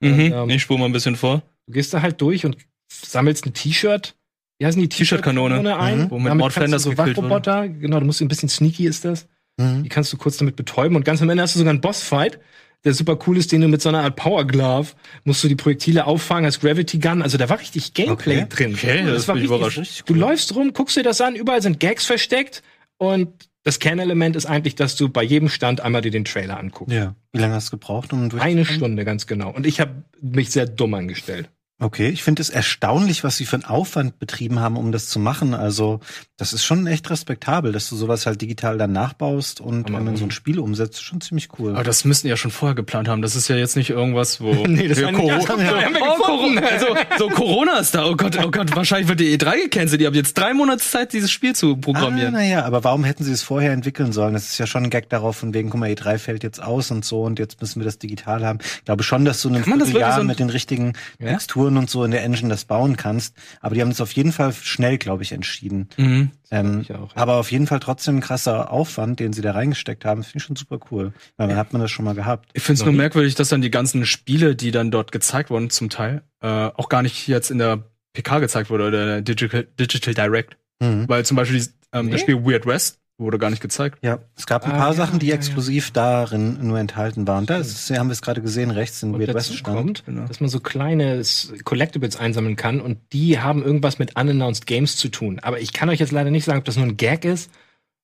[0.00, 0.20] Mhm.
[0.32, 1.42] ähm, ich spule mal ein bisschen vor.
[1.66, 2.56] Du gehst da halt durch und
[2.88, 4.14] sammelst ein T-Shirt.
[4.58, 5.76] Wie heißen die T-Shirt-Kanone.
[5.76, 5.98] ein?
[6.02, 6.10] Mhm.
[6.10, 8.86] Wo mit Damit Mord kannst Flanders du gefüllt Wachroboter, genau, du musst ein bisschen sneaky
[8.86, 9.26] ist das.
[9.56, 9.82] Mhm.
[9.84, 12.38] Die kannst du kurz damit betäuben und ganz am Ende hast du sogar einen Bossfight,
[12.84, 14.88] der super cool ist, den du mit so einer Art Power Glove
[15.24, 17.22] musst du die Projektile auffangen als Gravity Gun.
[17.22, 18.46] Also da war richtig Gameplay Okay.
[18.48, 18.74] drin.
[18.74, 20.02] Okay, das war bin ich richtig, überrascht.
[20.06, 22.62] Du läufst rum, guckst dir das an, überall sind Gags versteckt
[22.98, 23.28] und
[23.64, 26.94] das Kernelement ist eigentlich, dass du bei jedem Stand einmal dir den Trailer anguckst.
[26.94, 27.16] Ja.
[27.32, 28.64] Wie lange hast du gebraucht, um Eine durchzukommen?
[28.66, 29.50] Stunde, ganz genau.
[29.50, 31.50] Und ich habe mich sehr dumm angestellt.
[31.78, 35.18] Okay, ich finde es erstaunlich, was sie für einen Aufwand betrieben haben, um das zu
[35.18, 35.52] machen.
[35.52, 36.00] Also,
[36.38, 40.16] das ist schon echt respektabel, dass du sowas halt digital dann nachbaust und ähm, in
[40.16, 41.02] so ein Spiel umsetzt.
[41.02, 41.74] Schon ziemlich cool.
[41.74, 43.20] Aber das müssten die ja schon vorher geplant haben.
[43.20, 44.54] Das ist ja jetzt nicht irgendwas, wo.
[44.66, 46.60] Nee, das Ja, war nicht- Coro- Ja, haben wir- haben wir oh, gefunden.
[46.60, 46.86] Coro- also,
[47.18, 48.06] so Corona ist da.
[48.06, 50.00] Oh Gott, oh Gott, wahrscheinlich wird die E3 gecancelt.
[50.00, 52.32] Die haben jetzt drei Monate Zeit, dieses Spiel zu Ah, programmieren.
[52.32, 54.32] naja, aber warum hätten sie es vorher entwickeln sollen?
[54.32, 56.90] Das ist ja schon ein Gag darauf, von wegen, guck mal, E3 fällt jetzt aus
[56.90, 58.60] und so und jetzt müssen wir das digital haben.
[58.78, 61.32] Ich glaube schon, dass du in einem Vierteljahr so ein- mit den richtigen Ja?
[61.32, 63.34] Texturen und so in der Engine das bauen kannst.
[63.60, 65.88] Aber die haben es auf jeden Fall schnell, glaube ich, entschieden.
[65.96, 66.30] Mhm.
[66.50, 67.22] Ähm, ich auch, ja.
[67.22, 70.22] Aber auf jeden Fall trotzdem ein krasser Aufwand, den sie da reingesteckt haben.
[70.22, 71.12] Finde ich schon super cool.
[71.36, 72.50] Weil dann hat man das schon mal gehabt.
[72.52, 75.70] Ich finde es nur merkwürdig, dass dann die ganzen Spiele, die dann dort gezeigt wurden,
[75.70, 79.66] zum Teil, äh, auch gar nicht jetzt in der PK gezeigt wurde oder der Digital,
[79.78, 80.56] Digital Direct.
[80.80, 81.08] Mhm.
[81.08, 82.34] Weil zum Beispiel die, ähm, das Nee?
[82.34, 83.98] Spiel Weird West wurde gar nicht gezeigt.
[84.02, 85.36] Ja, es gab ein Ah, paar ja, Sachen, die ja, ja.
[85.36, 87.46] exklusiv darin nur enthalten waren.
[87.46, 89.76] Da ist, haben wir es gerade gesehen, rechts in Weird West stand.
[89.76, 90.26] kommt, Genau.
[90.26, 91.22] dass man so kleine
[91.64, 95.38] Collectibles einsammeln kann und die haben irgendwas mit unannounced Games zu tun.
[95.40, 97.50] Aber ich kann euch jetzt leider nicht sagen, ob das nur ein Gag ist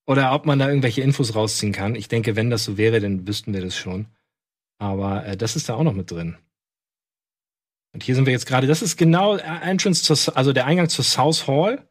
[0.07, 1.94] oder ob man da irgendwelche Infos rausziehen kann.
[1.94, 4.07] Ich denke, wenn das so wäre, dann wüssten wir das schon.
[4.79, 6.37] Aber äh, das ist da auch noch mit drin.
[7.94, 10.88] Und hier sind wir jetzt gerade, das ist genau äh, Entrance zur, also der Eingang
[10.88, 11.87] zur South Hall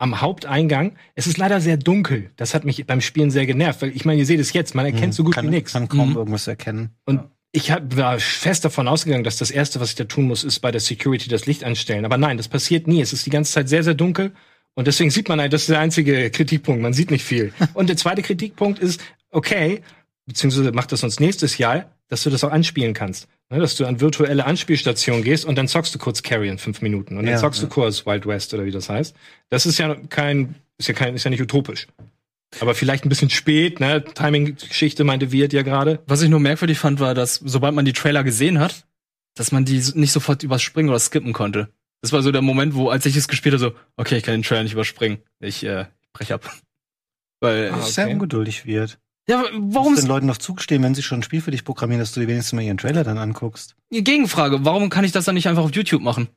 [0.00, 0.96] am Haupteingang.
[1.14, 2.30] Es ist leider sehr dunkel.
[2.36, 4.86] Das hat mich beim Spielen sehr genervt, weil ich meine, ihr seht es jetzt, man
[4.86, 5.72] erkennt so gut kann, wie nichts.
[5.74, 6.16] Kann kaum Mhm.
[6.16, 6.90] irgendwas erkennen.
[7.04, 7.20] Und
[7.52, 10.60] ich hab, war fest davon ausgegangen, dass das Erste, was ich da tun muss, ist
[10.60, 12.04] bei der Security das Licht anstellen.
[12.04, 13.00] Aber nein, das passiert nie.
[13.00, 14.32] Es ist die ganze Zeit sehr, sehr dunkel.
[14.74, 16.80] Und deswegen sieht man, halt, das ist der einzige Kritikpunkt.
[16.80, 17.52] Man sieht nicht viel.
[17.74, 19.82] Und der zweite Kritikpunkt ist, okay,
[20.26, 23.28] beziehungsweise macht das uns nächstes Jahr, dass du das auch anspielen kannst.
[23.52, 26.82] Ne, dass du an virtuelle Anspielstationen gehst und dann zockst du kurz Carry in fünf
[26.82, 27.16] Minuten.
[27.18, 27.66] Und dann Ja, zockst ja.
[27.66, 29.16] du kurz Wild West oder wie das heißt.
[29.48, 31.88] Das ist ja kein, ist ja kein, ist ja nicht utopisch.
[32.60, 34.04] Aber vielleicht ein bisschen spät, ne?
[34.04, 36.00] Timing-Geschichte meinte Wirt ja gerade.
[36.06, 38.86] Was ich nur merkwürdig fand, war, dass sobald man die Trailer gesehen hat,
[39.34, 41.68] dass man die nicht sofort überspringen oder skippen konnte.
[42.02, 44.34] Das war so der Moment, wo, als ich es gespielt habe, so, okay, ich kann
[44.34, 45.18] den Trailer nicht überspringen.
[45.40, 46.52] Ich äh, brech ab.
[47.40, 48.14] Weil, Ah, Das ist sehr okay.
[48.14, 48.98] ungeduldig wird.
[49.28, 51.64] Ja, Warum warum den ist Leuten noch zugestehen, wenn sie schon ein Spiel für dich
[51.64, 53.76] programmieren, dass du dir wenigstens mal ihren Trailer dann anguckst?
[53.92, 54.64] die Gegenfrage?
[54.64, 56.28] Warum kann ich das dann nicht einfach auf YouTube machen?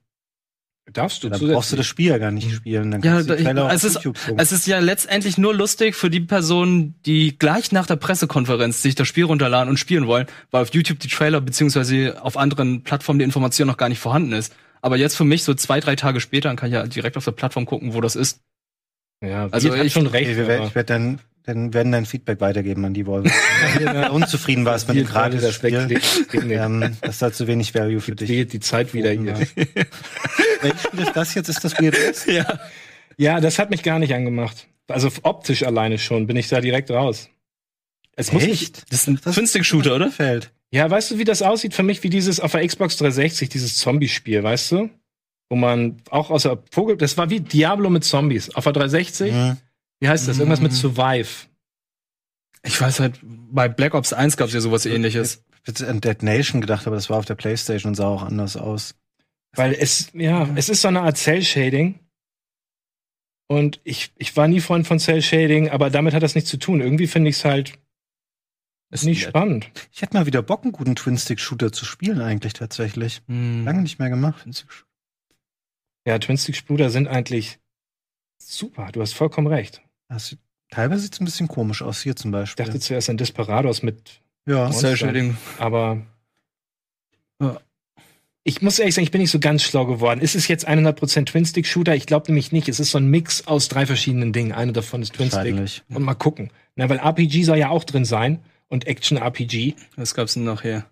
[0.92, 2.92] Darfst du Dann brauchst du das Spiel ja gar nicht spielen.
[2.92, 4.34] Dann Ja, kannst du da- Trailer es auf ist-.
[4.36, 8.94] Es ist ja letztendlich nur lustig für die Personen, die gleich nach der Pressekonferenz sich
[8.94, 13.20] das Spiel runterladen und spielen wollen, weil auf YouTube die Trailer beziehungsweise auf anderen Plattformen
[13.20, 14.54] die Information noch gar nicht vorhanden ist.
[14.82, 17.24] Aber jetzt für mich so zwei, drei Tage später, dann kann ich ja direkt auf
[17.24, 18.42] der Plattform gucken, wo das ist.
[19.24, 20.30] Ja, Also hat ich- schon recht.
[20.32, 23.30] Ich werde dann, dann werden dein Feedback weitergeben an die Volvo.
[23.78, 26.50] Wenn du unzufrieden warst mit dem wollte das wegklicken.
[26.52, 28.30] Ähm, das hat zu wenig Value für dich.
[28.30, 29.38] Fehlt die Zeit wieder hier.
[30.62, 31.50] Welches Spiel ist das jetzt?
[31.50, 32.28] Ist das Weird West?
[32.32, 32.60] Ja.
[33.18, 34.68] Ja, das hat mich gar nicht angemacht.
[34.88, 37.30] Also optisch alleine schon bin ich da direkt raus.
[38.16, 38.92] Es muss nicht, Echt?
[38.92, 40.12] Das ist ein Das- Twin-Stick-Shooter, oder?
[40.12, 40.52] Fällt.
[40.72, 43.76] ja, weißt du, wie das aussieht für mich wie dieses auf der Xbox 360, dieses
[43.78, 44.90] Zombie-Spiel, weißt du?
[45.50, 48.50] Wo man auch aus der Vogel, das war wie Diablo mit Zombies.
[48.56, 49.58] Auf der 360, Mhm.
[50.04, 50.38] Wie heißt das?
[50.38, 50.76] Irgendwas mit Mhm.
[50.78, 51.30] Survive.
[52.64, 55.44] Ich weiß halt, bei Black Ops 1 gab es ja sowas ähnliches.
[55.62, 58.24] Ich hätte an Dead Nation gedacht, aber das war auf der Playstation und sah auch
[58.24, 58.96] anders aus.
[59.56, 62.00] Weil es, ja, es ist so eine Art Cell-Shading.
[63.48, 66.82] Und ich, ich war nie Freund von Cell-Shading, aber damit hat das nichts zu tun.
[66.82, 67.78] Irgendwie finde ich es halt
[68.92, 69.30] Ist nicht nett.
[69.30, 69.72] spannend.
[69.92, 73.22] Ich hätte mal wieder Bock, einen guten Twin-Stick-Shooter zu spielen, eigentlich tatsächlich.
[73.28, 73.64] Hm.
[73.66, 74.42] Lange nicht mehr gemacht.
[74.44, 74.90] Twin-Stick-Shooter.
[76.08, 77.60] Ja, Twin-Stick-Spluder sind eigentlich
[78.42, 78.90] super.
[78.92, 79.83] Du hast vollkommen recht.
[80.14, 82.66] Das sieht, teilweise sieht es ein bisschen komisch aus, hier zum Ich Beispiel.
[82.66, 84.66] dachte zuerst an Desperados mit, ja.
[84.66, 84.90] Monster.
[84.90, 85.38] Cell-Shading.
[85.58, 86.02] aber
[87.42, 87.60] Ja.
[88.44, 90.20] ich muss ehrlich sagen, ich bin nicht so ganz schlau geworden.
[90.22, 91.96] Ist es jetzt 100% Twin-Stick-Shooter?
[91.96, 92.70] Ich glaube nämlich nicht.
[92.70, 94.52] Es ist so ein Mix aus drei verschiedenen Dingen.
[94.52, 95.84] Eine davon ist Twin-Stick.
[95.90, 96.52] Und mal gucken.
[96.76, 98.40] Na, weil RPG soll ja auch drin sein.
[98.68, 99.76] Und Action-RPG.
[99.96, 100.86] Was gab's denn noch hier?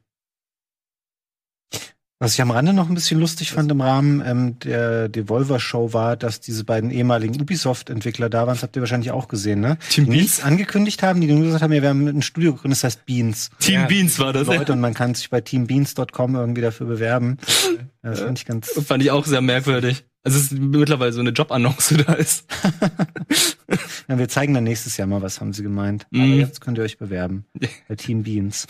[2.22, 6.16] Was ich am Rande noch ein bisschen lustig fand im Rahmen ähm, der Devolver-Show war,
[6.16, 8.54] dass diese beiden ehemaligen Ubisoft-Entwickler da waren.
[8.54, 9.80] Das habt ihr wahrscheinlich auch gesehen, ne?
[9.90, 12.78] Team Die nichts angekündigt haben, die nur gesagt haben, ja, wir haben ein Studio gegründet,
[12.78, 13.50] das heißt Beans.
[13.60, 13.88] Team Ja.
[13.88, 14.46] Beans war das.
[14.46, 17.38] Leute, und man kann sich bei teambeans.com irgendwie dafür bewerben.
[18.04, 18.70] Ja, das fand ich ganz.
[18.86, 20.04] Fand ich auch sehr merkwürdig.
[20.24, 22.46] Also es ist mittlerweile so eine Jobannonce da ist.
[24.10, 26.06] Ja, wir zeigen dann nächstes Jahr mal, was haben sie gemeint.
[26.14, 26.40] Aber Mhm.
[26.40, 27.46] jetzt könnt ihr euch bewerben.
[27.88, 28.68] Bei Team Beans.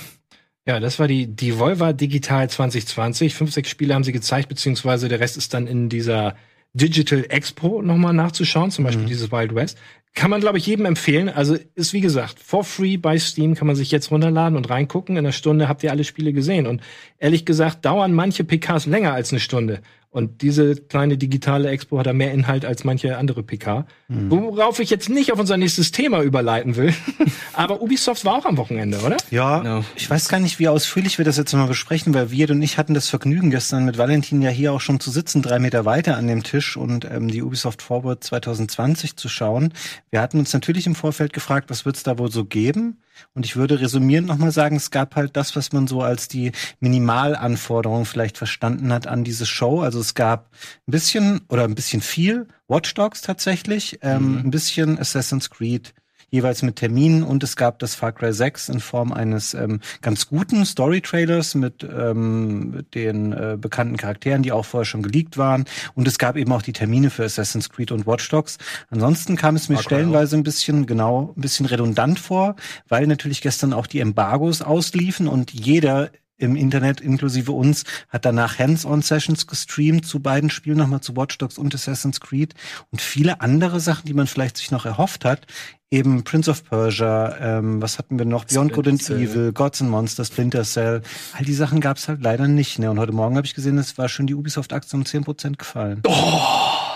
[0.72, 3.36] Ja, das war die Devolver Digital 2020.
[3.36, 6.36] Fünf, sechs Spiele haben sie gezeigt, beziehungsweise der Rest ist dann in dieser
[6.74, 9.10] Digital Expo nochmal nachzuschauen, zum Beispiel Mhm.
[9.10, 9.78] dieses Wild West.
[10.14, 11.28] Kann man, glaube ich, jedem empfehlen.
[11.28, 15.18] Also ist, wie gesagt, for free bei Steam kann man sich jetzt runterladen und reingucken.
[15.18, 16.68] In einer Stunde habt ihr alle Spiele gesehen.
[16.68, 16.82] Und
[17.18, 19.82] ehrlich gesagt, dauern manche PKs länger als eine Stunde.
[20.12, 23.86] Und diese kleine digitale Expo hat da mehr Inhalt als manche andere PK.
[24.10, 24.30] Mhm.
[24.30, 26.94] Worauf ich jetzt nicht auf unser nächstes Thema überleiten will.
[27.54, 29.16] Aber Ubisoft war auch am Wochenende, oder?
[29.30, 29.86] Ja, Genau.
[29.96, 32.78] ich weiß gar nicht, wie ausführlich wir das jetzt mal besprechen, weil wir und ich
[32.78, 36.18] hatten das Vergnügen, gestern mit Valentin ja hier auch schon zu sitzen, drei Meter weiter
[36.18, 39.74] an dem Tisch und ähm, die Ubisoft Forward 2020 zu schauen.
[40.10, 42.98] Wir hatten uns natürlich im Vorfeld gefragt, was wird es da wohl so geben?
[43.34, 46.52] Und ich würde resümierend nochmal sagen, es gab halt das, was man so als die
[46.80, 49.82] Minimalanforderung vielleicht verstanden hat an diese Show.
[49.82, 50.50] Also es gab
[50.88, 55.94] ein bisschen oder ein bisschen viel Watch Dogs tatsächlich, ähm, ein bisschen Assassin's Creed,
[56.32, 60.28] jeweils mit Terminen und es gab das Far Cry 6 in Form eines ähm, ganz
[60.28, 65.66] guten Story-Trailers mit, ähm, mit den äh, bekannten Charakteren, die auch vorher schon geleakt waren
[65.94, 68.58] und es gab eben auch die Termine für Assassin's Creed und Watch Dogs.
[68.90, 72.56] Ansonsten kam es mir Far stellenweise ein bisschen, genau, ein bisschen redundant vor,
[72.88, 76.12] weil natürlich gestern auch die Embargos ausliefen und jeder
[76.42, 81.58] im Internet, inklusive uns, hat danach Hands-on-Sessions gestreamt zu beiden Spielen, nochmal zu Watch Dogs
[81.58, 82.54] und Assassin's Creed
[82.92, 85.48] und viele andere Sachen, die man vielleicht sich noch erhofft hat.
[85.94, 88.46] Eben Prince of Persia, ähm, was hatten wir noch?
[88.46, 89.10] Beyond Good and.
[89.10, 91.02] Evil, Gods and Monsters, Splinter Cell.
[91.38, 92.80] All die Sachen gab's halt leider nicht.
[92.80, 92.90] Ne?
[92.90, 96.02] Und heute Morgen habe ich gesehen, es war schon die Ubisoft-Aktie um 10% gefallen.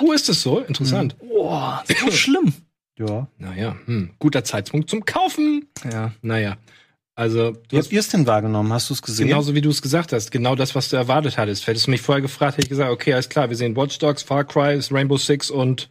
[0.02, 0.60] Oh, ist das so?
[0.60, 1.18] Interessant.
[1.20, 2.54] Boah, so schlimm.
[2.98, 3.28] Ja.
[3.38, 4.12] Naja, hm.
[4.20, 5.68] guter Zeitpunkt zum Kaufen.
[5.92, 6.14] Ja.
[6.22, 6.58] Naja.
[7.16, 8.74] Also, du Wie hast habt ihr es denn wahrgenommen?
[8.74, 9.28] Hast du es gesehen?
[9.28, 11.66] genauso wie du es gesagt hast, genau das, was du erwartet hattest.
[11.66, 14.22] Hättest du mich vorher gefragt, hätte ich gesagt, okay, alles klar, wir sehen Watch Dogs,
[14.22, 15.90] Far Cry, Rainbow Six und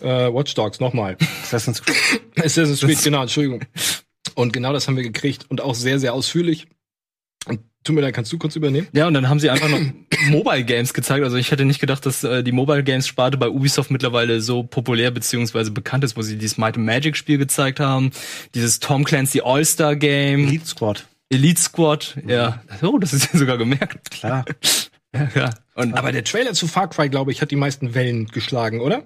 [0.00, 1.16] äh, Watch Dogs nochmal.
[1.44, 2.20] Assassin's Creed.
[2.36, 3.60] Assassin's Creed, genau, Entschuldigung.
[4.34, 6.66] Und genau das haben wir gekriegt und auch sehr, sehr ausführlich.
[7.46, 8.88] Und tut mir leid, kannst du kurz übernehmen?
[8.92, 9.80] Ja, und dann haben sie einfach noch
[10.30, 11.24] Mobile Games gezeigt.
[11.24, 14.62] Also ich hätte nicht gedacht, dass äh, die Mobile Games Sparte bei Ubisoft mittlerweile so
[14.62, 18.10] populär beziehungsweise bekannt ist, wo sie dieses Might and Magic Spiel gezeigt haben,
[18.54, 21.06] dieses Tom Clancy All-Star Game, Elite Squad.
[21.30, 22.62] Elite Squad, ja.
[22.82, 24.10] Oh, das ist ja sogar gemerkt.
[24.10, 24.44] Klar.
[25.14, 25.50] Ja, ja.
[25.76, 29.04] Und Aber der Trailer zu Far Cry, glaube ich, hat die meisten Wellen geschlagen, oder?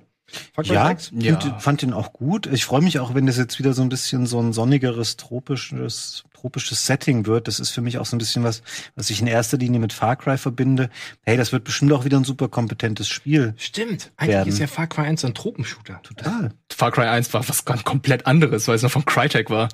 [0.55, 1.13] Cry Ja, 6?
[1.19, 1.35] Ja.
[1.37, 2.47] Gut, fand den auch gut.
[2.47, 6.25] Ich freue mich auch, wenn das jetzt wieder so ein bisschen so ein sonnigeres, tropisches,
[6.35, 7.49] tropisches Setting wird.
[7.49, 8.63] Das ist für mich auch so ein bisschen was,
[8.95, 10.91] was ich in erster Linie mit Far Cry verbinde.
[11.25, 13.55] Hey, das wird bestimmt auch wieder ein super kompetentes Spiel.
[13.57, 14.13] Stimmt.
[14.17, 14.49] Eigentlich Werden.
[14.49, 16.01] ist ja Far Cry 1 ein Tropenshooter.
[16.03, 16.53] Total.
[16.71, 19.69] Far Cry 1 war was ganz komplett anderes, weil es noch von Crytek war.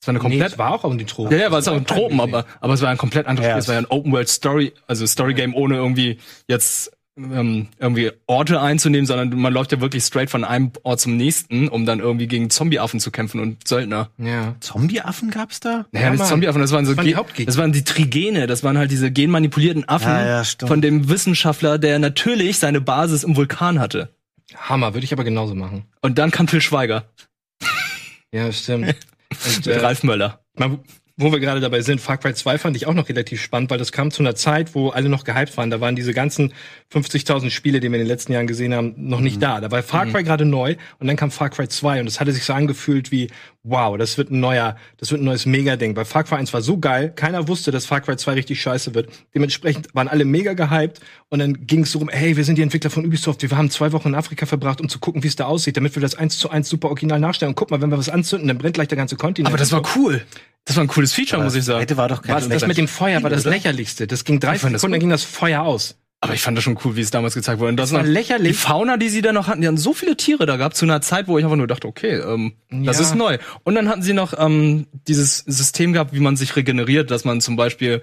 [0.00, 1.32] Es war eine Nee, komplett es war auch um die Tropen.
[1.32, 3.52] Ja, ja, war es auch ein Tropen, aber, aber es war ein komplett anderes Ja,
[3.52, 3.60] Spiel.
[3.60, 8.10] Es war ja ein Open World Story, also Story Game ohne irgendwie jetzt ähm, irgendwie
[8.26, 12.00] Orte einzunehmen, sondern man läuft ja wirklich straight von einem Ort zum nächsten, um dann
[12.00, 14.10] irgendwie gegen Zombieaffen zu kämpfen und Söldner.
[14.18, 14.56] Ja.
[14.60, 15.86] Zombie-Affen gab's da?
[15.92, 16.26] Naja, Ja, Mann.
[16.26, 17.46] Zombieaffen, das waren so Das waren die Hauptgegner.
[17.46, 21.78] das waren die Trigene, das waren halt diese genmanipulierten Affen Ja, ja, von dem Wissenschaftler,
[21.78, 24.08] der natürlich seine Basis im Vulkan hatte.
[24.56, 25.84] Hammer, würde ich aber genauso machen.
[26.02, 27.04] Und dann kam Till Schweiger
[28.32, 28.86] Ja, stimmt.
[29.46, 30.40] Und, mit äh, Ralf Möller.
[30.56, 30.78] mal,
[31.16, 33.78] wo wir gerade dabei sind, Far Cry 2 fand ich auch noch relativ spannend, weil
[33.78, 35.70] das kam zu einer Zeit, wo alle noch gehypt waren.
[35.70, 36.52] Da waren diese ganzen
[36.92, 39.60] 50.000 Spiele, die wir in den letzten Jahren gesehen haben, noch nicht da.
[39.60, 42.32] Da war Far Cry gerade neu und dann kam Far Cry 2 und es hatte
[42.32, 43.28] sich so angefühlt wie,
[43.62, 45.94] wow, das wird ein neuer, das wird ein neues Mega-Ding.
[45.94, 48.96] Weil Far Cry 1 war so geil, keiner wusste, dass Far Cry 2 richtig scheiße
[48.96, 49.08] wird.
[49.36, 50.98] Dementsprechend waren alle mega gehypt
[51.28, 53.70] und dann ging es so rum, hey, wir sind die Entwickler von Ubisoft, wir haben
[53.70, 56.16] zwei Wochen in Afrika verbracht, um zu gucken, wie es da aussieht, damit wir das
[56.16, 57.50] eins zu eins super original nachstellen.
[57.50, 59.48] Und guck mal, wenn wir was anzünden, dann brennt gleich der ganze Kontinent.
[59.48, 60.24] Aber das war cool.
[60.66, 61.80] Das war ein cooles Feature, Aber muss ich das sagen.
[61.80, 64.06] zweite war doch kein Was, das mit dem Feuer war das lächerlichste.
[64.06, 65.96] Das ging drei Ich fand das Sekunden, dann ging das Feuer aus.
[66.20, 67.68] Aber ich fand das schon cool, wie es damals gezeigt wurde.
[67.68, 68.52] Und das war noch- lächerlich.
[68.52, 70.86] Die Fauna, die sie da noch hatten, die hatten so viele Tiere da gehabt zu
[70.86, 73.02] einer Zeit, wo ich einfach nur dachte, okay, ähm, das Ja.
[73.02, 73.36] ist neu.
[73.62, 77.42] Und dann hatten sie noch ähm, dieses System gehabt, wie man sich regeneriert, dass man
[77.42, 78.00] zum Beispiel,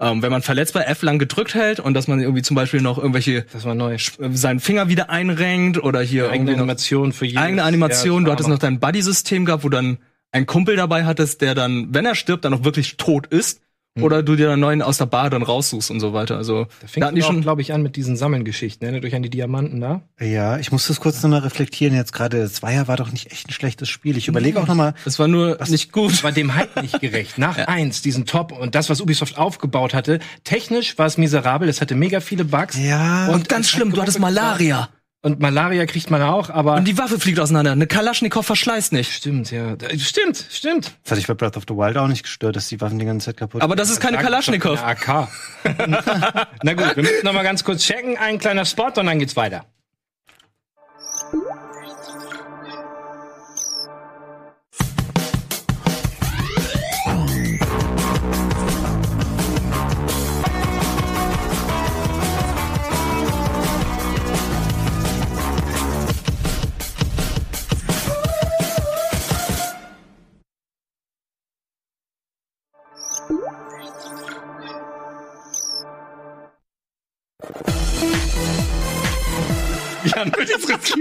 [0.00, 2.80] ähm, wenn man verletzt bei F lang gedrückt hält und dass man irgendwie zum Beispiel
[2.80, 3.96] noch irgendwelche Das war neu.
[3.96, 3.98] äh,
[4.32, 7.36] seinen Finger wieder einrenkt oder hier Eigene irgendwie noch Animation für jeden.
[7.36, 8.24] eigene Animation.
[8.24, 9.98] Du hattest noch dein Buddy-System gehabt, wo dann
[10.32, 13.60] ein Kumpel dabei hattest, der dann, wenn er stirbt, dann auch wirklich tot ist.
[14.00, 16.36] Oder du dir dann neuen aus der Bar dann raussuchst und so weiter.
[16.36, 18.86] Also Da fing da die auch, schon glaube ich, an mit diesen Sammelgeschichten.
[18.86, 20.02] Erinnert euch an die Diamanten da?
[20.20, 21.96] Ja, ich muss das kurz nochmal reflektieren.
[21.96, 24.16] Jetzt gerade, Zweier war doch nicht echt ein schlechtes Spiel.
[24.16, 26.22] Ich überlege auch nochmal, Das war nur nicht gut.
[26.22, 27.38] war dem Hype nicht gerecht.
[27.38, 31.80] Nach eins, diesen Top und das, was Ubisoft aufgebaut hatte, technisch war es miserabel, es
[31.80, 32.78] hatte mega viele Bugs.
[32.78, 34.90] ja, Und ganz es hat schlimm, du hattest Malaria.
[35.20, 36.76] Und Malaria kriegt man auch, aber.
[36.76, 37.72] Und die Waffe fliegt auseinander.
[37.72, 39.12] Eine Kalaschnikow verschleißt nicht.
[39.12, 39.76] stimmt, ja.
[39.98, 40.92] Stimmt, stimmt.
[41.02, 43.04] das hat dich bei Breath of the Wild auch nicht gestört, dass die Waffen die
[43.04, 44.80] ganze Zeit kaputt Aber das ist keine Kalaschnikow.
[44.80, 45.28] AK.
[46.62, 48.16] Na gut, wir müssen noch mal ganz kurz checken.
[48.16, 49.64] Ein kleiner Spot und dann geht's weiter.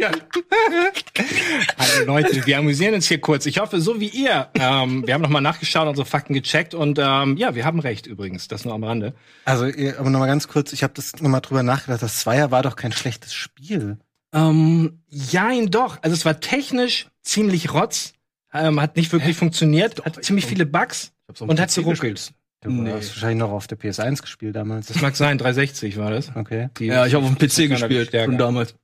[0.05, 0.21] Riskieren.
[1.77, 3.45] Also Leute, wir amüsieren uns hier kurz.
[3.45, 4.47] Ich hoffe, so wie ihr.
[4.55, 8.07] Ähm, wir haben noch mal nachgeschaut, unsere Fakten gecheckt und ähm, ja, wir haben recht
[8.07, 8.47] übrigens.
[8.47, 9.13] Das nur am Rande.
[9.45, 12.63] Also, ihr- aber nochmal ganz kurz, ich habe das nochmal drüber nachgedacht, das Zweier war
[12.63, 13.97] doch kein schlechtes Spiel.
[14.33, 15.97] Ähm, jein doch.
[16.01, 18.13] Also es war technisch ziemlich rotz.
[18.53, 20.03] Ähm, hat nicht wirklich funktioniert.
[20.05, 22.31] Hat ziemlich viele Bugs und hat geruckelt.
[22.63, 22.91] Du Nee.
[22.91, 24.88] hast wahrscheinlich noch auf der PS1 gespielt damals.
[24.88, 26.31] Das mag sein, 360 war das.
[26.36, 26.69] Okay.
[26.79, 28.12] Die- Ja, ich habe auf dem PC gespielt.
[28.13, 28.75] Schon damals.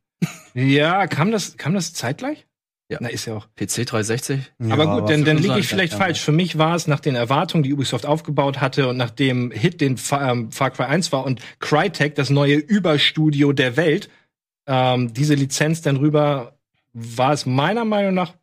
[0.54, 2.46] Ja, kam das, kam das zeitgleich?
[2.90, 3.00] Ja.
[3.02, 3.48] Na, ist ja auch.
[3.56, 4.54] PC 360?
[4.70, 6.00] aber gut, dann, dann liege ich vielleicht ja.
[6.00, 6.20] falsch.
[6.22, 9.82] Für mich war es nach den Erwartungen, die Ubisoft aufgebaut hatte und nach dem Hit,
[9.82, 14.10] den Fa ähm, Far Cry 1 war und Crytek, das neue Überstudio der Welt,
[14.68, 16.58] ähm, diese Lizenz dann rüber,
[16.94, 18.34] war es meiner Meinung nach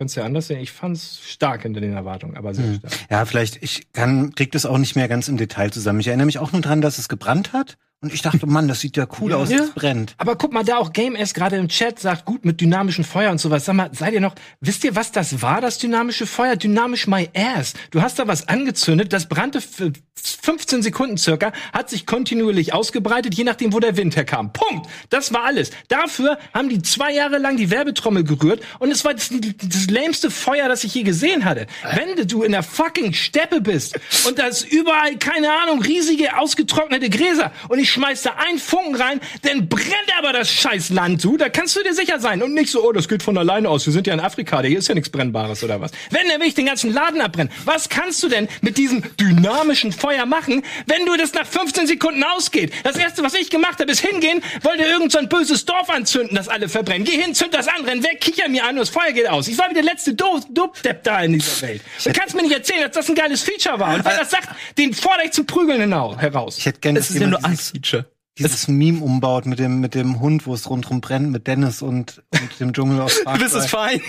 [0.00, 0.60] Könntest du ja anders sehen.
[0.60, 2.76] Ich fand's stark hinter den Erwartungen, aber sehr Hm.
[2.78, 2.92] stark.
[3.10, 6.00] Ja, vielleicht, ich kann, krieg das auch nicht mehr ganz im Detail zusammen.
[6.00, 7.76] Ich erinnere mich auch nur dran, dass es gebrannt hat.
[8.02, 9.36] Und ich dachte, Mann, das sieht ja cool Ja.
[9.36, 9.58] aus, Ja.
[9.58, 10.14] es brennt.
[10.16, 13.30] Aber guck mal, da auch Game S gerade im Chat sagt, gut mit dynamischem Feuer
[13.30, 13.66] und sowas.
[13.66, 16.56] Sag mal, seid ihr noch, wisst ihr, was das war, das dynamische Feuer?
[16.56, 17.74] Dynamisch my ass.
[17.90, 23.34] Du hast da was angezündet, das brannte für 15 Sekunden circa, hat sich kontinuierlich ausgebreitet,
[23.34, 24.50] je nachdem, wo der Wind herkam.
[24.52, 24.86] Punkt.
[25.10, 25.70] Das war alles.
[25.88, 30.30] Dafür haben die zwei Jahre lang die Werbetrommel gerührt und es war das, das lämste
[30.30, 31.66] Feuer, das ich je gesehen hatte.
[31.94, 37.10] Wenn du in der fucking Steppe bist und da ist überall, keine Ahnung, riesige ausgetrocknete
[37.10, 41.36] Gräser und ich schmeiß da einen Funken rein, dann brennt aber das scheiß Land, du.
[41.36, 42.42] Da kannst du dir sicher sein.
[42.42, 43.86] Und nicht so, oh, das geht von alleine aus.
[43.86, 45.90] Wir sind ja in Afrika, hier ist ja nichts Brennbares oder was.
[46.10, 47.52] Wenn, dann will ich den ganzen Laden abbrennen.
[47.64, 52.22] Was kannst du denn mit diesem dynamischen Feuer machen, wenn du das nach 15 Sekunden
[52.24, 52.72] ausgeht?
[52.84, 56.36] Das erste, was ich gemacht habe, ist hingehen, wollte irgend so ein böses Dorf anzünden,
[56.36, 57.04] das alle verbrennen.
[57.04, 59.48] Geh hin, zünd das an, renn weg, kicher mir an und das Feuer geht aus.
[59.48, 61.82] Ich war wie der letzte Do- Dubstep da in dieser Welt.
[62.04, 63.94] Du kannst mir nicht erzählen, dass das ein geiles Feature war.
[63.94, 64.48] Und wer das sagt,
[64.78, 66.58] den fordere ich zum Prügeln hinau- heraus.
[66.58, 68.06] Ich hätte gerne, dass nur jemand ein dieses, Feature.
[68.38, 72.22] dieses Meme umbaut mit dem, mit dem Hund, wo es rundherum brennt, mit Dennis und,
[72.32, 73.60] und dem Dschungel aus Far Du bist Cry.
[73.64, 74.00] es fein.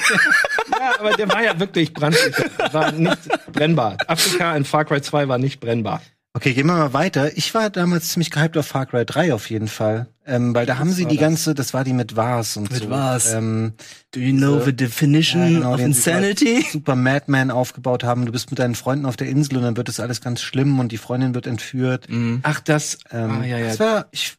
[0.79, 2.45] Ja, aber der war ja wirklich brandsicher.
[2.71, 3.19] War nicht
[3.51, 3.97] brennbar.
[4.07, 6.01] Afrika in Far Cry 2 war nicht brennbar.
[6.34, 7.36] Okay, gehen wir mal weiter.
[7.38, 10.07] Ich war damals ziemlich gehypt auf Far Cry 3 auf jeden Fall.
[10.25, 11.21] Ähm, weil da haben sie die das?
[11.21, 12.89] ganze, das war die mit Vars und Mit so.
[12.91, 13.34] Vars.
[13.34, 13.73] Ähm,
[14.13, 16.63] Do you know the definition Ja, genau, of insanity?
[16.71, 18.25] super Madman aufgebaut haben.
[18.27, 20.79] Du bist mit deinen Freunden auf der Insel und dann wird das alles ganz schlimm
[20.79, 22.07] und die Freundin wird entführt.
[22.10, 22.41] Mhm.
[22.43, 22.99] Ach, das.
[23.12, 23.67] Ähm, ah, ja, ja.
[23.69, 24.36] Das war, ich,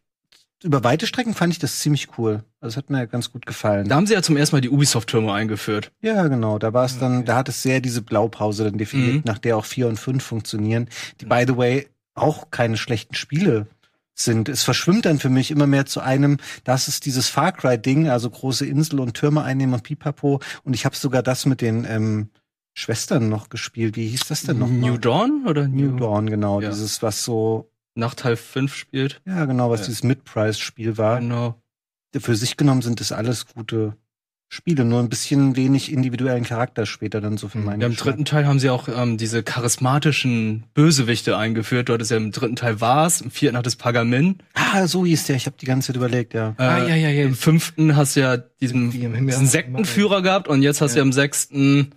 [0.63, 2.45] über weite Strecken fand ich das ziemlich cool.
[2.61, 3.89] Also es hat mir ganz gut gefallen.
[3.89, 5.91] Da haben sie ja zum ersten Mal die Ubisoft-Türme eingeführt.
[6.01, 6.61] ja, genau.
[6.61, 7.25] Da war es dann, Okay.
[7.27, 9.23] da hat es sehr diese Blaupause dann definiert, Mhm.
[9.25, 10.89] nach der auch vier und fünf funktionieren.
[11.21, 13.67] Die, by the way, auch keine schlechten Spiele
[14.15, 14.49] sind.
[14.49, 18.29] Es verschwimmt dann für mich immer mehr zu einem, das ist dieses Far Cry-Ding, also
[18.31, 20.41] große Insel und Türme einnehmen und pipapo.
[20.65, 22.29] Und ich habe sogar das mit den ähm,
[22.75, 23.97] Schwestern noch gespielt.
[23.97, 24.69] Wie hieß das denn noch?
[24.69, 26.61] New Dawn oder New Dawn, genau.
[26.61, 26.71] Ja.
[26.71, 29.21] Dieses, was so, Nach Teil 5 spielt.
[29.27, 29.87] ja genau, was Ja.
[29.87, 31.21] dieses Mid-Price-Spiel war.
[31.21, 31.61] Genau.
[32.15, 33.97] Für sich genommen sind das alles gute
[34.55, 37.65] Spiele, nur ein bisschen wenig individuellen Charakter später dann so für Mhm.
[37.65, 41.89] meinen Ja, Im dritten Teil haben sie auch ähm, diese charismatischen Bösewichte eingeführt.
[41.89, 44.41] Du hattest ja im dritten Teil Vars, im vierten hattest Pagamin.
[44.53, 45.37] Ah, so hieß der.
[45.37, 46.51] Ich habe die ganze Zeit überlegt, ja.
[46.59, 47.25] Äh, Ah, ja, ja, ja.
[47.25, 51.03] Im fünften hast du ja diesen, Die diesen Sektenführer gehabt und jetzt hast du ja
[51.03, 51.95] im sechsten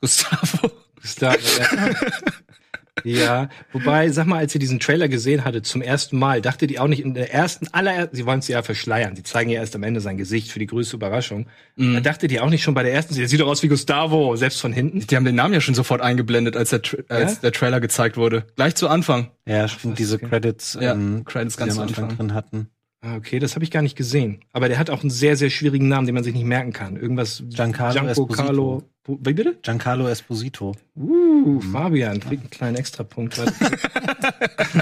[0.00, 0.70] Gustavo.
[1.04, 1.90] Star, ja.
[3.04, 6.82] ja, wobei, sag mal, als ihr diesen Trailer gesehen hattet zum ersten Mal, dachtet ihr
[6.82, 9.74] auch nicht in der ersten, allerersten, sie wollen es ja verschleiern, sie zeigen ja erst
[9.76, 11.46] am Ende sein Gesicht für die größte Überraschung.
[11.76, 11.94] Mhm.
[11.94, 14.36] Da dachtet ihr auch nicht schon bei der ersten, der sieht doch aus wie Gustavo,
[14.36, 15.06] selbst von hinten.
[15.06, 17.38] Die haben den Namen ja schon sofort eingeblendet, als der, Tra als Ja?
[17.42, 18.44] der Trailer gezeigt wurde.
[18.56, 19.28] Gleich zu Anfang.
[19.46, 20.26] Ja, stimmt, diese okay.
[20.28, 22.18] Credits, Ja, ähm, Credits die ganz am Anfang Anfang.
[22.18, 22.68] drin hatten.
[23.00, 24.40] Ah, okay, das habe ich gar nicht gesehen.
[24.52, 26.96] Aber der hat auch einen sehr, sehr schwierigen Namen, den man sich nicht merken kann.
[26.96, 28.42] Irgendwas Giancarlo Gianco Esposito.
[28.42, 28.82] Carlo.
[29.06, 29.56] Wie bitte?
[29.62, 30.74] Giancarlo Esposito.
[31.00, 33.40] Uh, Fabian, kriegt einen kleinen Extrapunkt.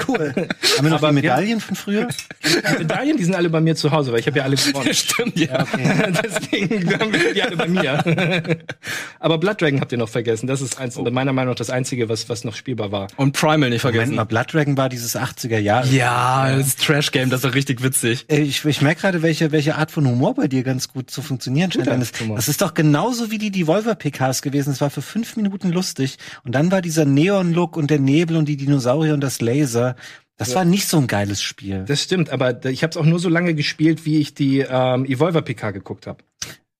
[0.09, 0.33] Cool.
[0.79, 2.09] Haben wir noch Aber Medaillen von früher?
[2.45, 4.93] Die Medaillen, die sind alle bei mir zu Hause, weil ich habe ja alle gewonnen.
[4.95, 5.65] Stimmt, ja.
[6.25, 8.59] Deswegen haben wir die alle bei mir.
[9.21, 10.47] Aber Blood Dragon habt ihr noch vergessen.
[10.47, 13.09] Das ist eins, meiner Meinung nach das Einzige, was, was noch spielbar war.
[13.17, 14.15] Und Primal nicht Moment vergessen.
[14.17, 15.89] mal, Blood Dragon war dieses 80er Jahre.
[15.89, 18.27] Ja, das Trash-Game, das ist richtig witzig.
[18.29, 21.23] Äh, Ich, ich merke gerade, welche, welche Art von Humor bei dir ganz gut zu
[21.23, 21.87] funktionieren scheint.
[21.87, 24.71] Das ist doch genauso wie die Devolver-PKs gewesen.
[24.73, 26.06] Es war für fünf Minuten lustig.
[26.45, 29.97] Und dann war dieser Neon-Look und der Nebel und die Dinosaurier und das Laser.
[30.39, 31.85] Das war nicht so ein geiles Spiel.
[31.87, 35.07] Das stimmt, aber ich habe es auch nur so lange gespielt, wie ich die ähm,
[35.07, 36.19] Evolver PK geguckt habe.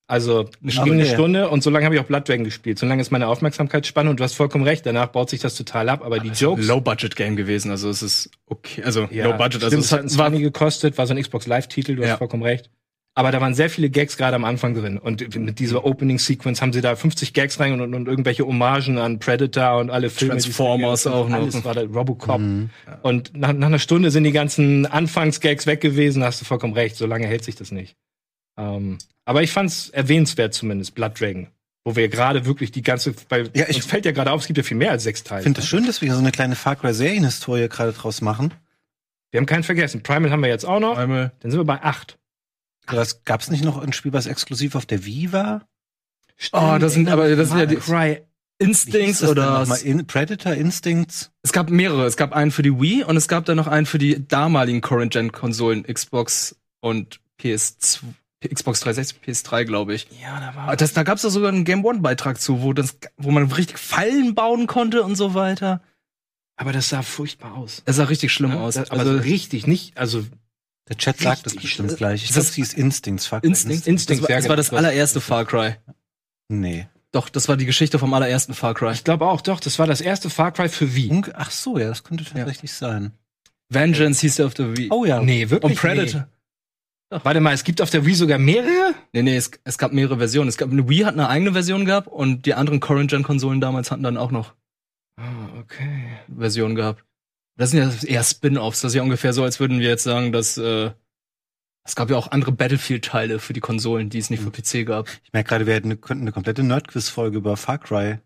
[0.09, 1.15] Also es Ah, ging eine okay.
[1.15, 2.79] Stunde und so lange habe ich auch Blood Dragon gespielt.
[2.79, 4.87] So lange ist meine Aufmerksamkeitsspanne und du hast vollkommen recht.
[4.87, 6.03] Danach baut sich das total ab.
[6.05, 8.85] Aber die Jokes, Low-Budget-Game gewesen, also es ist okay.
[8.85, 11.21] Also ja, Low-Budget, also stimmt, es es hat ein war 20 gekostet, war so ein
[11.21, 11.97] Xbox Live-Titel.
[11.97, 12.11] Du Ja.
[12.11, 12.71] hast vollkommen recht.
[13.19, 14.99] Aber da waren sehr viele Gags gerade am Anfang drin.
[14.99, 19.19] Und mit dieser Opening-Sequence haben sie da 50 Gags rein und, und irgendwelche Hommagen an
[19.19, 20.35] Predator und alle Filme.
[20.37, 21.37] es Transformers auch noch.
[21.39, 22.39] Alles war da, Robocop.
[22.39, 22.69] Mhm.
[23.03, 26.95] Und nach, nach einer Stunde sind die ganzen Anfangsgags weg gewesen, hast du vollkommen recht,
[26.97, 27.97] so lange hält sich das nicht.
[28.59, 31.47] Ähm, aber ich fand's erwähnenswert zumindest, Blood Dragon.
[31.87, 34.47] Wo wir gerade wirklich die ganze, weil Ja, ich- uns fällt ja gerade auf, es
[34.47, 35.41] gibt ja viel mehr als sechs Teile.
[35.41, 38.53] Ich finde es schön, dass wir so eine kleine Far Cry Serienhistorie gerade draus machen.
[39.31, 40.03] Wir haben keinen vergessen.
[40.03, 40.97] Primal haben wir jetzt auch noch.
[40.97, 41.33] Primal.
[41.41, 42.19] Dann sind wir bei acht.
[42.89, 45.67] Was gab's nicht noch ein Spiel, was exklusiv auf der Wii war?
[46.53, 48.23] Oh, das sind aber das sind ja die Cry.
[48.59, 49.67] Instincts oder?
[49.83, 51.31] In Predator Instincts?
[51.43, 52.07] es gab mehrere.
[52.07, 54.81] Es gab einen für die Wii und es gab dann noch einen für die damaligen
[54.81, 57.99] Current Gen Konsolen Xbox und PS2,
[58.55, 60.09] Xbox 360, PS3, glaube ich.
[60.23, 62.73] Ja, da war Aber Das, da gab's doch sogar einen Game One Beitrag zu, wo
[62.73, 65.83] das, wo man richtig Fallen bauen konnte und so weiter.
[66.57, 67.83] Aber das sah furchtbar aus.
[67.85, 68.75] Das sah richtig schlimm Ja, aus.
[68.77, 70.25] Das, aber also so richtig, nicht, also
[70.89, 71.63] Der Chat sagt das Richtig.
[71.63, 72.25] bestimmt gleich.
[72.25, 73.27] Ich das- ist Instincts.
[73.27, 74.79] Far Cry Instinct, Instinct, das war, ja, das war das genau.
[74.79, 75.75] allererste Far Cry.
[76.49, 76.87] Nee.
[77.13, 78.93] Doch, das war die Geschichte vom allerersten Far Cry.
[78.93, 81.23] Ich glaube auch, doch, das war das erste Far Cry für Wii.
[81.35, 83.13] Ach so, ja, das könnte tatsächlich sein.
[83.69, 84.89] Vengeance hieß der auf der Wii.
[84.91, 85.21] Oh ja.
[85.21, 85.73] Nee, wirklich.
[85.73, 86.29] Und Predator.
[87.11, 87.19] Nee.
[87.23, 88.95] Warte mal, es gibt auf der Wii sogar mehrere?
[89.13, 90.49] Nee, nee, es, es gab mehrere Versionen.
[90.49, 93.61] Es gab eine Wii hat eine eigene Version gehabt und die anderen Current Gen Konsolen
[93.61, 94.55] damals hatten dann auch noch
[95.19, 96.11] Ah, okay.
[96.37, 97.03] Versionen gehabt.
[97.57, 98.83] Das sind ja eher Spin-offs.
[98.83, 100.91] Das ist ja ungefähr so, als würden wir jetzt sagen, dass äh,
[101.85, 105.09] es gab ja auch andere Battlefield-Teile für die Konsolen, die es nicht für PC gab.
[105.25, 108.19] Ich merke gerade, wir hätten eine, könnten eine komplette Nerdquiz-Folge über Far Cry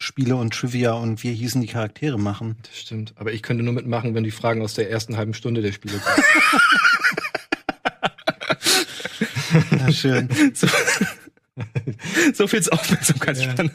[0.00, 2.56] Spiele und Trivia und wie hießen die Charaktere machen.
[2.62, 3.14] Das stimmt.
[3.16, 5.98] Aber ich könnte nur mitmachen, wenn die Fragen aus der ersten halben Stunde der Spiele
[5.98, 6.24] kommen.
[9.78, 10.28] Ja, schön.
[10.54, 10.68] So,
[12.32, 13.72] so viel zur Aufmerksamkeitsspanne.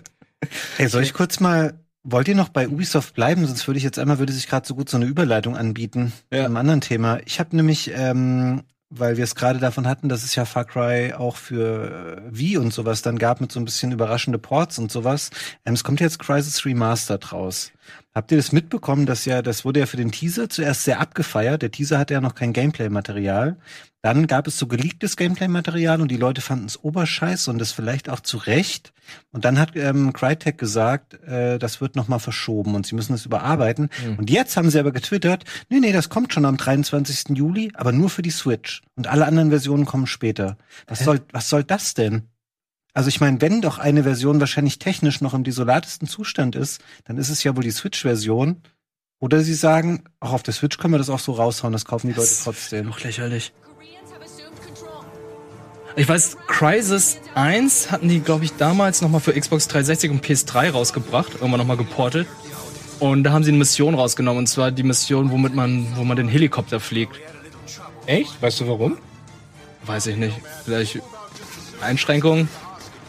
[0.77, 1.73] Hey, soll ich kurz mal,
[2.03, 3.45] wollt ihr noch bei Ubisoft bleiben?
[3.45, 6.39] Sonst würde ich jetzt einmal, würde sich gerade so gut so eine Überleitung anbieten Ja.
[6.39, 7.19] zu einem anderen Thema.
[7.25, 11.13] Ich habe nämlich, ähm, weil wir es gerade davon hatten, dass es ja Far Cry
[11.13, 14.91] auch für äh, Wii und sowas dann gab mit so ein bisschen überraschende Ports und
[14.91, 15.31] sowas.
[15.65, 17.71] Ähm, es kommt jetzt Crisis Remastered raus.
[18.13, 21.61] Habt ihr das mitbekommen, dass ja, das wurde ja für den Teaser zuerst sehr abgefeiert.
[21.61, 23.57] Der Teaser hatte ja noch kein Gameplay-Material.
[24.03, 28.09] Dann gab es so geleaktes Gameplay-Material und die Leute fanden es oberscheiß und das vielleicht
[28.09, 28.93] auch zu Recht.
[29.31, 33.13] Und dann hat ähm, Crytek gesagt, äh, das wird noch mal verschoben und sie müssen
[33.13, 33.89] es überarbeiten.
[34.05, 34.19] Mhm.
[34.19, 37.37] Und jetzt haben sie aber getwittert, nee, nee, das kommt schon am 23.
[37.37, 38.81] Juli, aber nur für die Switch.
[38.95, 40.57] Und alle anderen Versionen kommen später.
[40.85, 41.03] Was Hä?
[41.05, 42.23] soll, was soll das denn?
[42.93, 47.17] Also ich meine, wenn doch eine Version wahrscheinlich technisch noch im desolatesten Zustand ist, dann
[47.17, 48.61] ist es ja wohl die Switch-Version.
[49.19, 52.07] Oder sie sagen, auch auf der Switch können wir das auch so raushauen, das kaufen
[52.07, 52.93] die Leute trotzdem.
[53.01, 53.53] Lächerlich.
[54.11, 55.05] Have assumed control.
[55.95, 60.25] Ich weiß, Crisis 1 hatten die, glaube ich, damals noch mal für Xbox 360 und
[60.25, 62.27] PS3 rausgebracht, irgendwann noch mal geportet.
[62.99, 66.15] Und da haben sie eine Mission rausgenommen, und zwar die Mission, womit man, wo man
[66.15, 67.19] den Helikopter fliegt.
[68.05, 68.39] Echt?
[68.41, 68.97] Weißt du warum?
[69.85, 70.39] Weiß ich nicht.
[70.63, 71.01] Vielleicht
[71.81, 72.49] Einschränkungen?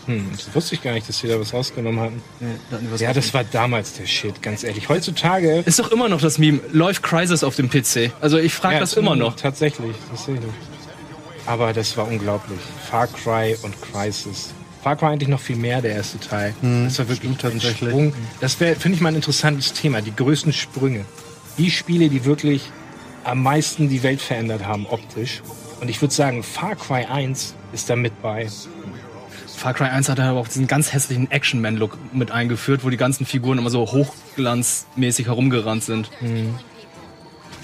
[0.07, 2.22] Hm, das wusste ich gar nicht, dass sie da was rausgenommen hatten.
[2.40, 4.88] Nee, da hatten die was Ja, das war damals der Shit, ganz ehrlich.
[4.88, 5.62] Heutzutage.
[5.64, 6.61] ist doch immer noch das Meme.
[6.72, 8.11] Läuft Crisis auf dem PC?
[8.20, 9.36] Also ich frage Ja, das immer noch.
[9.36, 10.44] Tatsächlich, tatsächlich.
[11.46, 12.59] Aber das war unglaublich.
[12.90, 14.52] Far Cry und Crisis.
[14.82, 16.55] Far Cry eigentlich noch viel mehr, der erste Teil.
[16.62, 17.90] das war wirklich ein tatsächlich.
[17.90, 18.14] Sprung.
[18.40, 20.00] Das wäre, finde ich mal ein interessantes Thema.
[20.02, 21.05] Die größten Sprünge.
[21.59, 22.70] Die Spiele, die wirklich
[23.24, 25.42] am meisten die Welt verändert haben, optisch.
[25.80, 28.46] Und ich würde sagen, Far Cry 1 ist da mit bei.
[29.57, 33.24] Far Cry 1 hat aber auch diesen ganz hässlichen Action-Man-Look mit eingeführt, wo die ganzen
[33.24, 36.11] Figuren immer so hochglanzmäßig herumgerannt sind.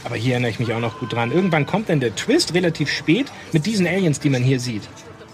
[0.04, 1.30] Aber hier erinnere ich mich auch noch gut dran.
[1.30, 4.82] Irgendwann kommt dann der Twist relativ spät mit diesen Aliens, die man hier sieht.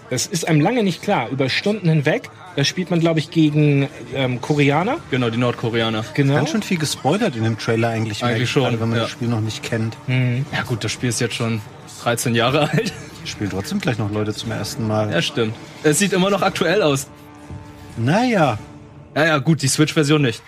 [0.09, 1.29] Das ist einem lange nicht klar.
[1.29, 2.29] Über Stunden hinweg.
[2.55, 4.97] Da spielt man, glaube ich, gegen ähm, Koreaner.
[5.11, 6.03] Genau, die Nordkoreaner.
[6.13, 6.35] Genau.
[6.35, 8.23] Ganz schön viel gespoilert in dem Trailer eigentlich.
[8.23, 9.03] Eigentlich schon, gerade, wenn man ja.
[9.03, 9.95] das Spiel noch nicht kennt.
[10.07, 11.61] Ja gut, das Spiel ist jetzt schon
[12.03, 12.93] 13 Jahre alt.
[13.27, 15.11] Spielen trotzdem gleich noch Leute zum ersten Mal.
[15.11, 15.55] Ja, stimmt.
[15.83, 17.07] Es sieht immer noch aktuell aus.
[17.97, 18.57] Naja.
[19.15, 20.41] Ja, ja, gut, die Switch-Version nicht.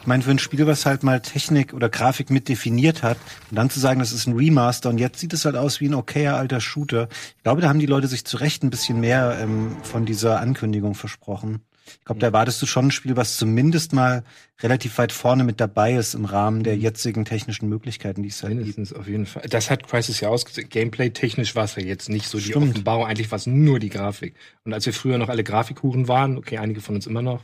[0.00, 3.18] Ich meine, für ein Spiel, was halt mal Technik oder Grafik mit definiert hat,
[3.50, 5.88] und dann zu sagen, das ist ein Remaster und jetzt sieht es halt aus wie
[5.88, 7.08] ein okayer alter Shooter.
[7.36, 10.40] Ich glaube, da haben die Leute sich zu Recht ein bisschen mehr ähm, von dieser
[10.40, 11.60] Ankündigung versprochen.
[11.98, 14.24] Ich glaube, da erwartest du schon ein Spiel, was zumindest mal
[14.62, 18.52] relativ weit vorne mit dabei ist im Rahmen der jetzigen technischen Möglichkeiten, die es halt
[18.52, 18.60] gibt.
[18.60, 19.42] Mindestens auf jeden Fall.
[19.48, 20.68] Das hat Crisis ja ausgesehen.
[20.68, 22.70] Gameplay-technisch war es ja jetzt nicht so die Stimmt.
[22.70, 23.06] Offenbarung.
[23.06, 24.34] Eigentlich war es nur die Grafik.
[24.64, 27.42] Und als wir früher noch alle Grafikhuren waren, okay, einige von uns immer noch,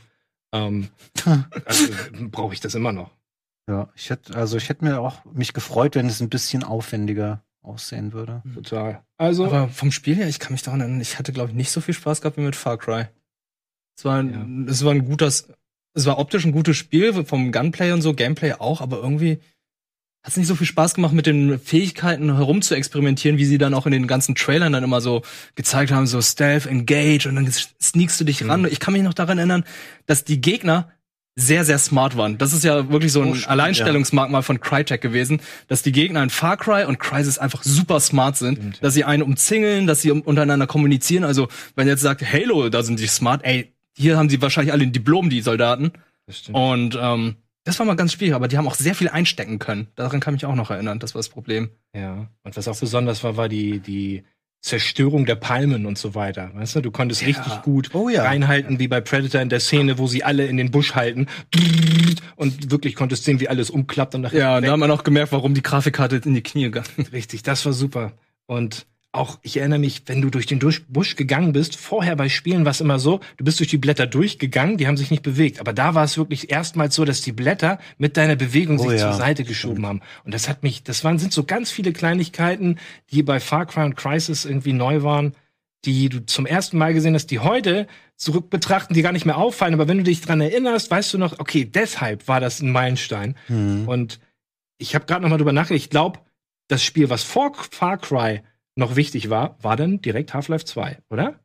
[0.53, 0.89] ähm,
[1.65, 1.93] also,
[2.31, 3.11] brauche ich das immer noch.
[3.69, 7.43] Ja, ich hätte, also ich hätte mir auch mich gefreut, wenn es ein bisschen aufwendiger
[7.61, 8.41] aussehen würde.
[8.53, 9.03] Total.
[9.17, 11.71] Also, Aber vom Spiel her, ich kann mich daran erinnern, ich hatte, glaube ich, nicht
[11.71, 13.07] so viel Spaß gehabt wie mit Far Cry.
[13.97, 15.47] Es war, ein, es war ein gutes,
[15.93, 19.39] es war optisch ein gutes Spiel, vom Gunplay und so, Gameplay auch, aber irgendwie
[20.23, 23.57] hat es nicht so viel Spaß gemacht, mit den Fähigkeiten herum zu experimentieren, wie sie
[23.57, 25.23] dann auch in den ganzen Trailern dann immer so
[25.55, 28.67] gezeigt haben, so Stealth, Engage und dann sneakst du dich ran.
[28.69, 29.63] Ich kann mich noch daran erinnern,
[30.05, 30.91] dass die Gegner
[31.39, 32.37] sehr, sehr smart waren.
[32.39, 36.31] Das ist ja wirklich so ein Oh, Alleinstellungsmerkmal von Crytek gewesen, dass die Gegner in
[36.31, 38.83] Far Cry und Crysis einfach super smart sind, Stimmt.
[38.83, 41.23] dass sie einen umzingeln, dass sie untereinander kommunizieren.
[41.23, 44.83] Also, wenn jetzt sagt, Halo, da sind die smart, ey, hier haben sie wahrscheinlich alle
[44.83, 45.91] ein Diplom, die Soldaten.
[46.25, 46.57] das stimmt.
[46.57, 49.87] Und ähm, das war mal ganz schwierig, aber die haben auch sehr viel einstecken können.
[49.95, 50.99] Daran kann ich mich auch noch erinnern.
[50.99, 51.69] Das war das Problem.
[51.93, 52.29] Ja.
[52.43, 54.23] Und was auch besonders war, war die, die
[54.61, 56.51] Zerstörung der Palmen und so weiter.
[56.55, 57.27] Weißt du, du konntest Ja.
[57.27, 58.23] richtig gut Oh ja.
[58.23, 61.27] reinhalten, wie bei Predator in der Szene, wo sie alle in den Busch halten.
[62.35, 65.03] Und wirklich konntest sehen, wie alles umklappt und nach Ja, hinten da haben wir noch
[65.03, 68.13] gemerkt, warum die Grafikkarte in die Knie gegangen Richtig, das war super.
[68.45, 72.65] Und auch, ich erinnere mich, wenn du durch den Busch gegangen bist, vorher bei Spielen
[72.65, 75.59] war es immer so, du bist durch die Blätter durchgegangen, die haben sich nicht bewegt.
[75.59, 78.99] Aber da war es wirklich erstmals so, dass die Blätter mit deiner Bewegung Oh sich
[78.99, 80.01] ja, zur Seite geschoben haben.
[80.23, 82.79] Und das hat mich, das waren, sind so ganz viele Kleinigkeiten,
[83.11, 85.33] die bei Far Cry und Crisis irgendwie neu waren.
[85.85, 89.37] die du zum ersten Mal gesehen hast, die heute zurück betrachten, die gar nicht mehr
[89.37, 89.73] auffallen.
[89.73, 93.35] Aber wenn du dich dran erinnerst, weißt du noch, okay, deshalb war das ein Meilenstein.
[93.47, 93.87] Hm.
[93.87, 94.19] Und
[94.79, 95.83] ich habe gerade noch mal drüber nachgedacht.
[95.83, 96.19] Ich glaube,
[96.67, 98.41] das Spiel, was vor Far Cry
[98.77, 101.35] noch wichtig war, war dann direkt Half-Life 2, oder?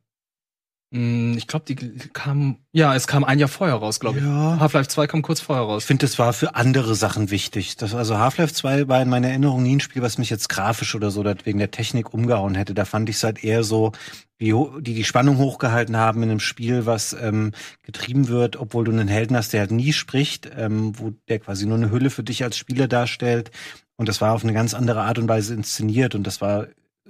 [0.91, 1.75] Mm, Ich glaube, die
[2.13, 4.23] kam, ja, es kam ein Jahr vorher raus, glaube ich.
[4.25, 4.59] Ja.
[4.59, 5.85] Half-Life 2 kam kurz vorher Ich raus.
[5.85, 7.75] finde, das war für andere Sachen wichtig.
[7.77, 10.93] Das, also Half-Life 2 war in meiner Erinnerung nie ein Spiel, was mich jetzt grafisch
[10.93, 12.73] oder so wegen der Technik umgehauen hätte.
[12.75, 13.91] Da fand ich es halt eher so,
[14.37, 18.91] wie die die Spannung hochgehalten haben in einem Spiel, was ähm, getrieben wird, obwohl du
[18.91, 22.23] einen Helden hast, der halt nie spricht, ähm, wo der quasi nur eine Hülle für
[22.23, 23.49] dich als Spieler darstellt.
[23.95, 26.67] Und das war auf eine ganz andere Art und Weise inszeniert und das war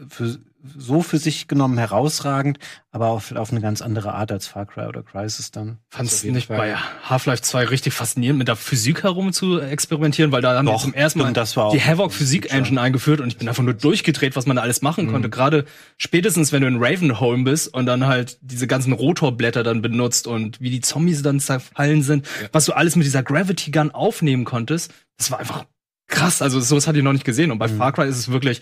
[0.07, 0.39] für,
[0.77, 2.57] so für sich genommen herausragend,
[2.91, 5.77] aber auf, auf eine ganz andere Art als Far Cry oder Crisis dann.
[5.89, 6.57] Fand's auf jeden nicht Fall.
[6.57, 10.81] bei Half-Life 2 richtig faszinierend, mit der Physik herum zu experimentieren, weil da haben Doch,
[10.81, 12.59] zum ersten Mal die ein Havoc gutes Physik Feature.
[12.59, 15.29] Engine eingeführt und ich bin einfach nur durchgedreht, was man da alles machen konnte.
[15.29, 15.65] Gerade
[15.97, 20.59] spätestens, wenn du in Ravenholm bist und dann halt diese ganzen Rotorblätter dann benutzt und
[20.59, 24.91] wie die Zombies dann zerfallen sind, was du alles mit dieser Gravity Gun aufnehmen konntest,
[25.17, 25.65] das war einfach
[26.07, 26.41] krass.
[26.41, 27.51] Also sowas hatte ich noch nicht gesehen.
[27.51, 28.61] Und bei Far Cry ist es wirklich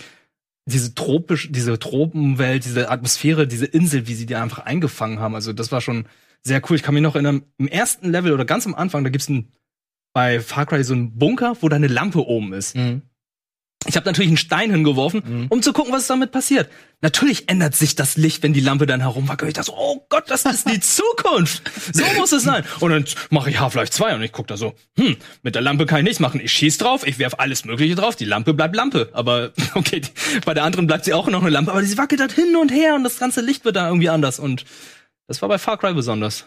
[0.66, 5.36] diese tropisch, diese Tropenwelt, diese Atmosphäre, diese Insel, wie sie die einfach eingefangen haben.
[5.36, 6.06] Also das war schon
[6.44, 6.76] sehr cool.
[6.76, 9.52] Ich kann mich noch erinnern, im ersten Level oder ganz am Anfang, da gibt's ein,
[10.14, 12.76] bei Far Cry so einen Bunker, wo da eine Lampe oben ist.
[13.88, 16.70] Ich habe natürlich einen Stein hingeworfen, um zu gucken, was damit passiert.
[17.02, 19.50] Natürlich ändert sich das Licht, wenn die Lampe dann herumwackelt.
[19.50, 21.64] Ich dachte so, oh Gott, das ist die Zukunft.
[21.92, 22.64] So muss es sein.
[22.80, 25.88] Und dann mache ich Half-Life 2 und ich guck da so, hm, mit der Lampe
[25.88, 26.40] kann ich nichts machen.
[26.40, 29.10] Ich schieß drauf, ich werf alles Mögliche drauf, die Lampe bleibt Lampe.
[29.14, 30.12] Aber okay, die,
[30.46, 32.70] bei der anderen bleibt sie auch noch eine Lampe, aber sie wackelt halt hin und
[32.72, 34.38] her und das ganze Licht wird dann irgendwie anders.
[34.38, 34.66] Und
[35.28, 36.46] das war bei Far Cry besonders.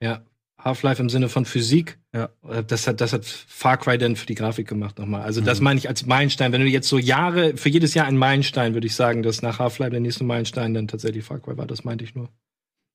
[0.00, 0.22] Ja.
[0.58, 1.98] Half-Life im Sinne von Physik.
[2.12, 2.30] Ja.
[2.48, 5.22] Äh, Das hat, das hat Far Cry dann für die Grafik gemacht nochmal.
[5.22, 6.52] Also das meine ich als Meilenstein.
[6.52, 9.58] Wenn du jetzt so Jahre, für jedes Jahr ein Meilenstein, würde ich sagen, dass nach
[9.58, 11.66] Half-Life der nächste Meilenstein dann tatsächlich Far Cry war.
[11.66, 12.28] Das meinte ich nur.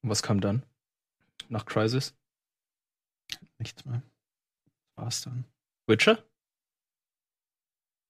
[0.01, 0.63] Und was kam dann?
[1.49, 2.13] Nach Crisis?
[3.59, 4.03] Nichts mehr.
[4.95, 5.45] War's dann.
[5.87, 6.23] Witcher?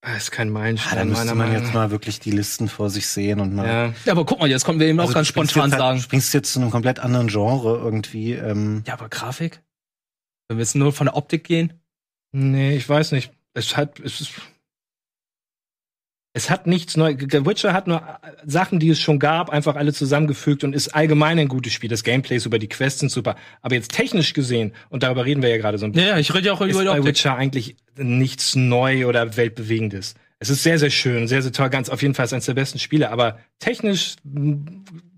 [0.05, 0.97] Das ist kein Ah, Meilenstein.
[0.97, 3.65] da müsste man jetzt mal wirklich die Listen vor sich sehen und mal.
[3.65, 3.93] Ja.
[4.05, 5.79] Ja, aber guck mal, jetzt kommen wir eben auch Also ganz du springst spontan jetzt
[5.79, 5.97] halt- sagen.
[5.99, 8.33] Du springst jetzt zu einem komplett anderen Genre irgendwie.
[8.33, 9.61] Ähm, Ja, aber Grafik?
[10.49, 11.73] Wenn wir jetzt nur von der Optik gehen?
[12.33, 13.31] Nee, ich weiß nicht.
[13.53, 14.31] Es hat, es ist,
[16.33, 17.15] es hat nichts neu.
[17.17, 20.89] The Witcher hat nur äh, Sachen, die es schon gab, einfach alle zusammengefügt und ist
[20.89, 21.89] allgemein ein gutes Spiel.
[21.89, 23.35] Das Gameplay ist super, die Quests sind super.
[23.61, 26.33] Aber jetzt technisch gesehen, und darüber reden wir ja gerade so ein bisschen, Ja, ich
[26.33, 27.05] rede ja auch ist über die bei.
[27.05, 30.15] Witcher eigentlich nichts neu oder weltbewegendes.
[30.39, 32.55] Es ist sehr, sehr schön, sehr, sehr toll, ganz auf jeden Fall ist eines der
[32.55, 34.15] besten Spiele, aber technisch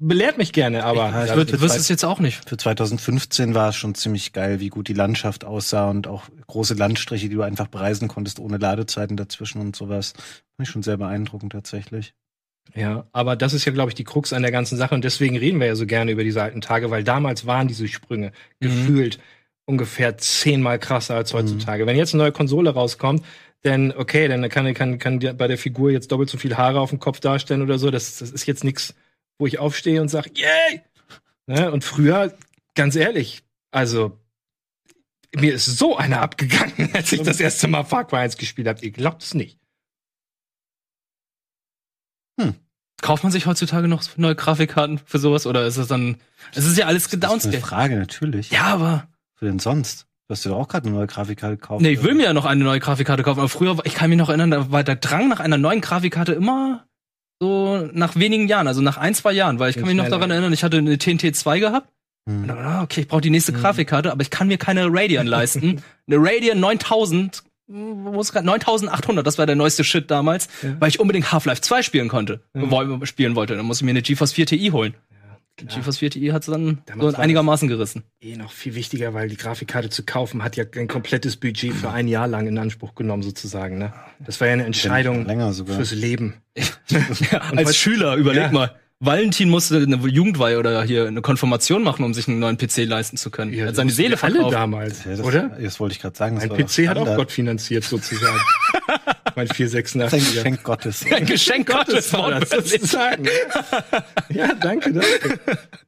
[0.08, 2.47] belehrt mich gerne, aber ich Wird, für wirst es jetzt auch nicht.
[2.47, 6.76] Für 2015 war es schon ziemlich geil, wie gut die Landschaft aussah und auch große
[6.76, 10.14] Landstriche, die du einfach bereisen konntest, ohne Ladezeiten dazwischen und sowas.
[10.14, 12.14] Fand ich schon sehr beeindruckend tatsächlich.
[12.74, 14.95] Ja, aber das ist ja, glaube ich, die Krux an der ganzen Sache.
[14.95, 17.88] Und deswegen reden wir ja so gerne über diese alten Tage, weil damals waren diese
[17.88, 19.20] Sprünge gefühlt
[19.66, 21.86] ungefähr zehnmal krasser als heutzutage.
[21.86, 23.24] Wenn jetzt eine neue Konsole rauskommt,
[23.64, 26.80] dann okay, dann kann, kann, kann die bei der Figur jetzt doppelt so viel Haare
[26.80, 27.89] auf dem Kopf darstellen oder so.
[27.89, 28.93] Das, das ist jetzt nichts,
[29.38, 30.82] wo ich aufstehe und sage, yay!
[31.48, 31.72] Ne?
[31.72, 32.36] Und früher,
[32.76, 34.18] ganz ehrlich, also
[35.36, 38.84] mir ist so einer abgegangen, als ich das erste Mal Far Cry 1 gespielt habe.
[38.84, 39.60] Ihr glaubt es nicht.
[43.02, 46.18] Kauft man sich heutzutage noch neue Grafikkarten für sowas oder ist es dann.
[46.54, 47.62] Es ist ja alles Das ist eine gedownscaled.
[47.64, 48.50] Frage, natürlich.
[48.50, 49.08] Ja, aber.
[49.36, 50.08] Für denn sonst?
[50.28, 51.82] Du hast dir doch auch gerade eine neue Grafikkarte gekauft.
[51.84, 53.40] Nee, ich will mir ja noch eine neue Grafikkarte kaufen.
[53.42, 56.34] Aber früher, ich kann mich noch erinnern, da war der Drang nach einer neuen Grafikkarte
[56.34, 56.88] immer
[57.40, 60.18] so nach wenigen Jahren, also nach ein, zwei Jahren, weil ich kann mich noch schneller.
[60.18, 61.90] daran erinnern, ich hatte eine TNT 2 gehabt.
[62.28, 62.48] Hm.
[62.48, 65.84] dann, ah, okay, ich brauche die nächste Grafikkarte, aber ich kann mir keine Radeon leisten.
[66.08, 70.76] Eine Radeon 9000, wo ist grad 9800, das war der neueste Shit damals, Ja.
[70.80, 73.06] weil ich unbedingt Half-Life 2 spielen konnte, Ja.
[73.06, 73.56] spielen wollte.
[73.56, 74.96] Dann musste ich mir eine GeForce 4 Ti holen.
[75.60, 75.80] Die klar.
[75.80, 78.03] GeForce 4 Ti hat dann Damals so einigermaßen gerissen.
[78.22, 81.89] eh noch viel wichtiger, weil die Grafikkarte zu kaufen hat ja ein komplettes Budget für
[81.91, 83.78] ein Jahr lang in Anspruch genommen, sozusagen.
[83.78, 83.93] Ne?
[84.20, 85.76] Das war ja eine Entscheidung länger sogar.
[85.78, 86.36] fürs Leben.
[87.32, 88.51] Ja, als Schüler, überleg Ja.
[88.51, 88.76] mal.
[89.01, 93.18] Valentin musste eine Jugendweihe oder hier eine Konfirmation machen, um sich einen neuen PC leisten
[93.18, 93.51] zu können.
[93.53, 94.53] er hat seine Seele verkauft.
[94.53, 95.49] damals, Ja, das, oder?
[95.62, 96.39] Das wollte ich gerade sagen.
[96.39, 97.16] doch PC hat auch.
[97.18, 98.39] Gott finanziert, sozusagen.
[99.36, 100.34] mein Das ist ein 486er.
[100.34, 101.06] Geschenk Gottes.
[101.12, 103.28] Ein Geschenk Gottes war das sozusagen.
[104.30, 105.40] ja, danke, danke.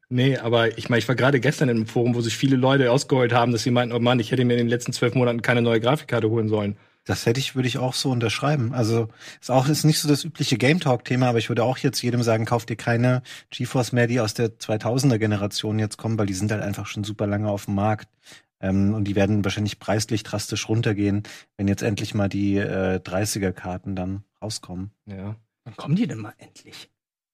[0.09, 2.91] Nee, aber ich meine, ich war gerade gestern in einem Forum, wo sich viele Leute
[2.91, 5.41] ausgeheult haben, dass sie meinten, oh Mann, ich hätte mir in den letzten zwölf Monaten
[5.41, 6.77] keine neue Grafikkarte holen sollen.
[7.07, 8.73] Das hätte ich, würde ich auch so unterschreiben.
[8.73, 9.07] Also
[9.39, 12.01] ist auch ist nicht so das übliche Game Talk Thema, aber ich würde auch jetzt
[12.01, 16.25] jedem sagen, kauft dir keine GeForce mehr, die aus der 2000er Generation jetzt kommen, weil
[16.25, 18.09] die sind halt einfach schon super lange auf dem Markt.
[18.59, 21.23] Ähm, und die werden wahrscheinlich preislich drastisch runtergehen,
[21.57, 24.91] wenn jetzt endlich mal die äh, 30er Karten dann rauskommen.
[25.05, 25.35] Ja.
[25.65, 26.89] Wann kommen die denn mal endlich?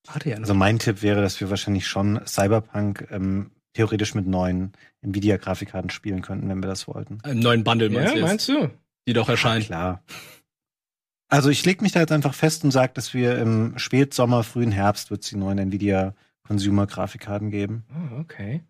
[0.06, 0.42] Warte ja noch.
[0.42, 4.72] Also mein Tipp wäre, dass wir wahrscheinlich schon Cyberpunk ähm, theoretisch mit neuen
[5.02, 7.18] Nvidia-Grafikkarten spielen könnten, wenn wir das wollten.
[7.24, 8.70] Im neuen Bundle meinst Ja, du meinst du?
[9.08, 9.66] die doch erscheint.
[9.66, 10.02] Klar.
[11.28, 14.70] Also ich leg mich da jetzt einfach fest und sage, dass wir im Spätsommer, frühen
[14.72, 16.14] Herbst wird es die neuen Nvidia
[16.46, 17.84] Consumer Grafikkarten geben.
[17.90, 18.62] Ah, okay.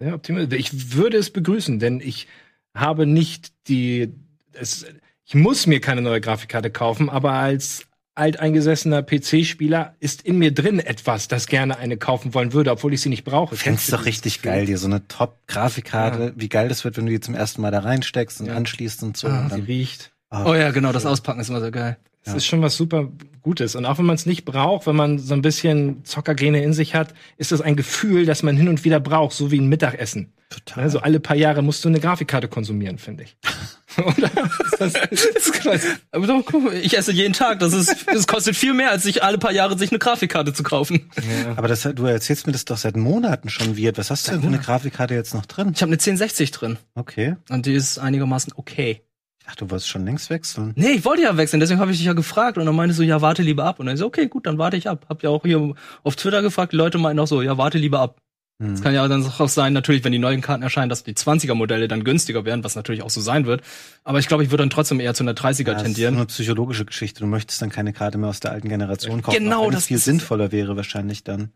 [0.00, 0.52] Sehr optimal.
[0.52, 2.28] Ich würde es begrüßen, denn ich
[2.74, 4.12] habe nicht die.
[4.52, 4.86] Es,
[5.24, 7.84] ich muss mir keine neue Grafikkarte kaufen, aber als
[8.14, 13.00] alteingesessener PC-Spieler ist in mir drin etwas, das gerne eine kaufen wollen würde, obwohl ich
[13.00, 13.54] sie nicht brauche.
[13.54, 17.12] Ich find's doch richtig geil, dir so eine Top-Grafikkarte, wie geil das wird, wenn du
[17.12, 18.54] die zum ersten Mal da reinsteckst und Ja.
[18.56, 19.28] anschließt und so.
[19.28, 20.10] Ah, und Sie dann, riecht.
[20.30, 21.96] Ah, Oh ja, genau, das Auspacken ist immer so geil.
[22.24, 22.36] Das Ja.
[22.38, 23.08] ist schon was super
[23.42, 23.74] Gutes.
[23.76, 26.94] Und auch wenn man es nicht braucht, wenn man so ein bisschen Zockergene in sich
[26.94, 30.32] hat, ist das ein Gefühl, das man hin und wieder braucht, so wie ein Mittagessen.
[30.50, 30.84] total.
[30.84, 33.36] Also alle paar Jahre musst du eine Grafikkarte konsumieren, finde ich.
[33.98, 34.30] Oder?
[34.64, 37.58] Ist das, ist das, Aber doch, guck, mal, ich esse jeden Tag.
[37.60, 40.62] Das ist, das kostet viel mehr, als sich alle paar Jahre sich eine Grafikkarte zu
[40.62, 41.08] kaufen.
[41.56, 43.96] Aber das, du erzählst mir das doch seit Monaten schon wird.
[43.96, 45.72] Was hast du denn für eine Grafikkarte jetzt noch drin?
[45.74, 47.36] Ich habe eine 1060 drin Okay.
[47.48, 49.00] und die ist einigermaßen okay.
[49.48, 50.74] Dachte, du wolltest schon längst wechseln.
[50.76, 53.02] Nee, ich wollte ja wechseln, deswegen habe ich dich ja gefragt und dann meintest du,
[53.02, 53.80] ja, warte lieber ab.
[53.80, 55.06] Und dann so, okay, gut, dann warte ich ab.
[55.08, 58.00] Hab ja auch hier auf Twitter gefragt, die Leute meinten auch so, ja, warte lieber
[58.00, 58.20] ab.
[58.60, 58.74] Hm.
[58.74, 61.54] Es kann ja dann auch sein, natürlich, wenn die neuen Karten erscheinen, dass die 20er
[61.54, 63.62] Modelle dann günstiger werden, was natürlich auch so sein wird.
[64.04, 65.84] Aber ich glaube, ich würde dann trotzdem eher zu einer 30er Ja, das ist so
[65.84, 66.16] tendieren.
[66.16, 67.20] eine psychologische Geschichte.
[67.20, 69.38] Du möchtest dann keine Karte mehr aus der alten Generation kaufen.
[69.38, 71.52] Genau, das viel sinnvoller wäre wahrscheinlich dann.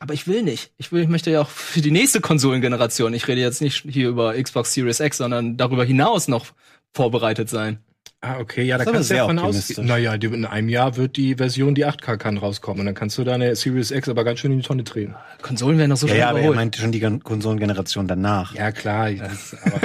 [0.00, 0.72] Aber ich will nicht.
[0.78, 4.08] Ich will, ich möchte ja auch für die nächste Konsolengeneration, ich rede jetzt nicht hier
[4.08, 6.46] über Xbox Series X, sondern darüber hinaus noch
[6.94, 7.78] vorbereitet sein.
[8.22, 9.78] ah, okay, ja, da Das kannst du sehr davon optimistisch.
[9.78, 9.88] ausgehen.
[9.88, 12.80] Naja, in einem Jahr wird die Version, die 8K kann, rauskommen.
[12.80, 15.14] Und dann kannst du deine Series X aber ganz schön in die Tonne drehen.
[15.40, 18.54] Konsolen werden doch so ja, schnell ja, aber er meinte schon die Konsolengeneration danach.
[18.54, 19.10] Ja, klar.
[19.12, 19.80] Das, aber,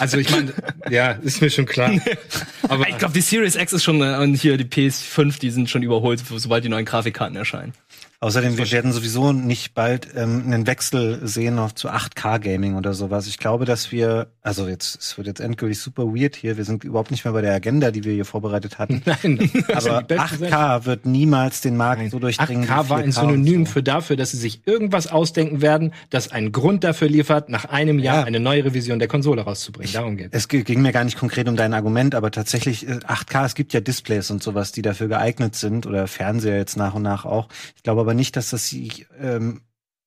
[0.00, 0.52] also ich meine,
[0.90, 1.92] ja, ist mir schon klar.
[2.68, 5.70] Aber ich glaube, die Series X ist schon, äh, und hier die PS5, die sind
[5.70, 7.72] schon überholt, sobald die neuen Grafikkarten erscheinen.
[8.20, 13.26] Außerdem, wir werden sowieso nicht bald ähm, einen Wechsel sehen auf zu 8K-Gaming oder sowas.
[13.26, 16.56] Ich glaube, dass wir, also jetzt, es wird jetzt endgültig super weird hier.
[16.56, 19.02] Wir sind überhaupt nicht mehr bei der Agenda, die wir hier vorbereitet hatten.
[19.06, 22.66] nein, Aber 8K wird niemals den Markt so durchdringen.
[22.68, 23.72] 8K wie war ein 4K Synonym so.
[23.72, 27.98] für dafür, dass sie sich irgendwas ausdenken werden, das einen Grund dafür liefert, nach einem
[27.98, 28.24] Jahr Ja.
[28.24, 29.92] eine neue Revision der Konsole rauszubringen.
[29.92, 30.30] Darum geht's.
[30.34, 33.74] Es ging mir gar nicht konkret um dein Argument, aber tatsächlich äh, 8K, es gibt
[33.74, 37.48] ja Displays und sowas, die dafür geeignet sind oder Fernseher jetzt nach und nach auch.
[37.76, 39.62] Ich glaube aber nicht, dass das sich ähm,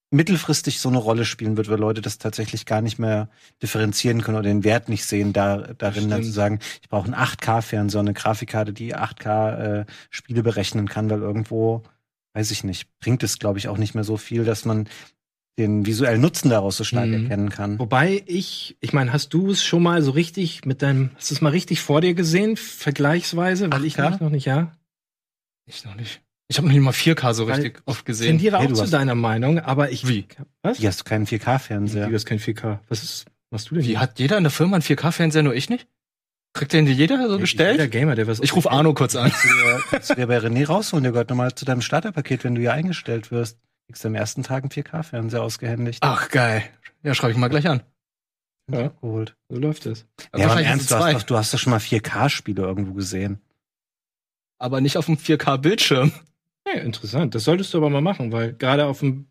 [0.10, 3.30] mittelfristig so eine Rolle spielen wird, weil Leute das tatsächlich gar nicht mehr
[3.62, 7.14] differenzieren können oder den Wert nicht sehen, da, darin dann zu sagen, ich brauche einen
[7.16, 11.84] 8K-Fernseher, eine Grafikkarte, die 8K äh, berechnen kann, weil irgendwo,
[12.36, 14.88] weiß ich nicht, bringt es, glaube ich, auch nicht mehr so viel, dass man
[15.60, 17.24] den visuellen Nutzen daraus so stark Mhm.
[17.24, 17.78] erkennen kann.
[17.80, 21.36] Wobei ich, ich meine, hast du es schon mal so richtig mit deinem, hast du
[21.36, 23.70] es mal richtig vor dir gesehen, vergleichsweise?
[23.72, 24.10] Weil ich 8K?
[24.10, 24.72] nicht noch nicht, ja.
[25.66, 26.22] Ich noch nicht.
[26.52, 28.28] Ich habe noch nicht mal 4K so Weil- richtig oft Ich gesehen.
[28.32, 30.08] tendiere Nee, auch du zu deiner Meinung, aber ich.
[30.08, 30.26] Wie?
[30.64, 30.78] Was?
[30.80, 32.08] Hier hast du keinen 4K-Fernseher.
[32.08, 32.80] Du hast kein 4K.
[32.89, 33.84] Was ist, was du denn?
[33.86, 35.88] Wie hat jeder in der Firma einen 4K-Fernseher, nur ich nicht?
[36.54, 37.91] Kriegt den jeder so Jeder gestellt?
[37.91, 38.39] Gamer, der was.
[38.39, 39.32] Ich rufe Arno kurz an.
[39.32, 42.62] Kannst du dir- du bei René rausholen, der gehört nochmal zu deinem Starterpaket, wenn du
[42.62, 43.60] hier eingestellt wirst.
[43.88, 46.00] Kriegst du am ersten Tag einen 4K-Fernseher ausgehändigt.
[46.02, 46.64] Ach, geil.
[47.04, 47.84] Ja, schreibe ich mal gleich an.
[48.72, 48.88] Ja.
[49.02, 49.36] Geholt.
[49.50, 50.08] So läuft es.
[50.36, 53.39] Ja, aber Ernst, du hast, doch, du hast doch schon mal 4K-Spiele irgendwo gesehen.
[54.58, 56.12] aber nicht auf dem 4K-Bildschirm.
[56.68, 57.36] Ja, interessant.
[57.36, 59.28] Das solltest du aber mal machen, weil gerade auf dem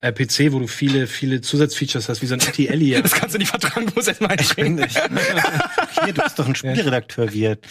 [0.00, 3.38] äh, PC, wo du viele, viele Zusatzfeatures hast, wie so ein ATL Das kannst du
[3.38, 7.32] nicht vertragen, du musst erst mal Ich bin, ich, hier, du bist doch ein Spielredakteur,
[7.32, 7.64] Wirt.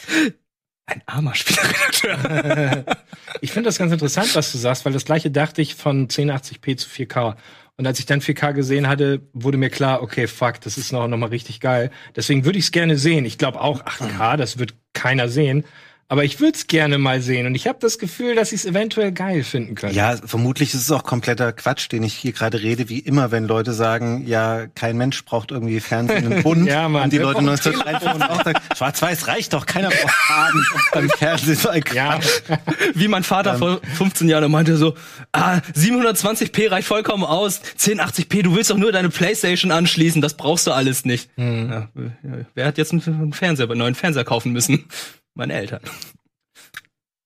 [0.85, 2.85] Ein armer Spielredakteur.
[3.41, 6.77] ich finde das ganz interessant, was du sagst, weil das gleiche dachte ich von 1080p
[6.77, 7.35] zu 4K.
[7.77, 11.07] Und als ich dann 4K gesehen hatte, wurde mir klar, okay, fuck, das ist noch,
[11.07, 11.91] noch mal richtig geil.
[12.15, 13.25] Deswegen würde ich es gerne sehen.
[13.25, 15.65] Ich glaube auch 8K, das wird keiner sehen.
[16.11, 17.47] Aber ich würde es gerne mal sehen.
[17.47, 19.95] Und ich habe das Gefühl, dass ich es eventuell geil finden könnte.
[19.95, 23.45] Ja, vermutlich ist es auch kompletter Quatsch, den ich hier gerade rede, wie immer, wenn
[23.45, 26.67] Leute sagen, ja, kein Mensch braucht irgendwie Fernsehen im Bund.
[26.71, 27.05] Ja, Mann.
[27.05, 31.55] Und die Leute brauchen 1953 auch sagen, schwarz-weiß reicht doch, keiner braucht Farben beim Fernsehen.
[31.55, 32.19] So ein Ja,
[32.93, 34.95] Wie mein Vater vor 15 Jahren meinte so,
[35.31, 40.67] ah, 720p reicht vollkommen aus, 1080p, du willst doch nur deine Playstation anschließen, das brauchst
[40.67, 41.29] du alles nicht.
[41.37, 44.89] Ja, äh, wer hat jetzt einen Fernseher, einen neuen Fernseher kaufen müssen?
[45.33, 45.81] Meine Eltern.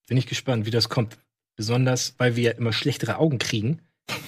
[0.08, 1.18] bin ich gespannt, wie das kommt.
[1.56, 3.82] Besonders, weil wir ja immer schlechtere Augen kriegen.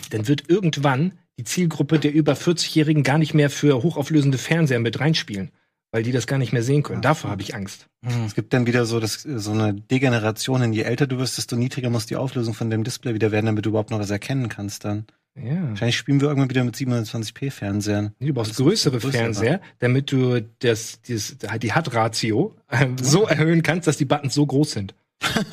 [0.09, 4.99] Dann wird irgendwann die Zielgruppe der über 40-Jährigen gar nicht mehr für hochauflösende Fernseher mit
[4.99, 5.51] reinspielen,
[5.91, 7.01] weil die das gar nicht mehr sehen können.
[7.01, 7.88] Davor habe ich Angst.
[8.25, 11.55] Es gibt dann wieder so, das, so eine Degeneration, in je älter du wirst, desto
[11.55, 14.49] niedriger muss die Auflösung von dem Display wieder werden, damit du überhaupt noch was erkennen
[14.49, 15.05] kannst dann.
[15.43, 15.69] Ja.
[15.69, 18.13] Wahrscheinlich spielen wir irgendwann wieder mit 720p Fernsehern.
[18.19, 18.99] Nee, Du brauchst größere.
[18.99, 24.45] Fernseher, damit du das, das, die HUD-Ratio ähm, so erhöhen kannst, dass die Buttons so
[24.45, 24.95] groß sind.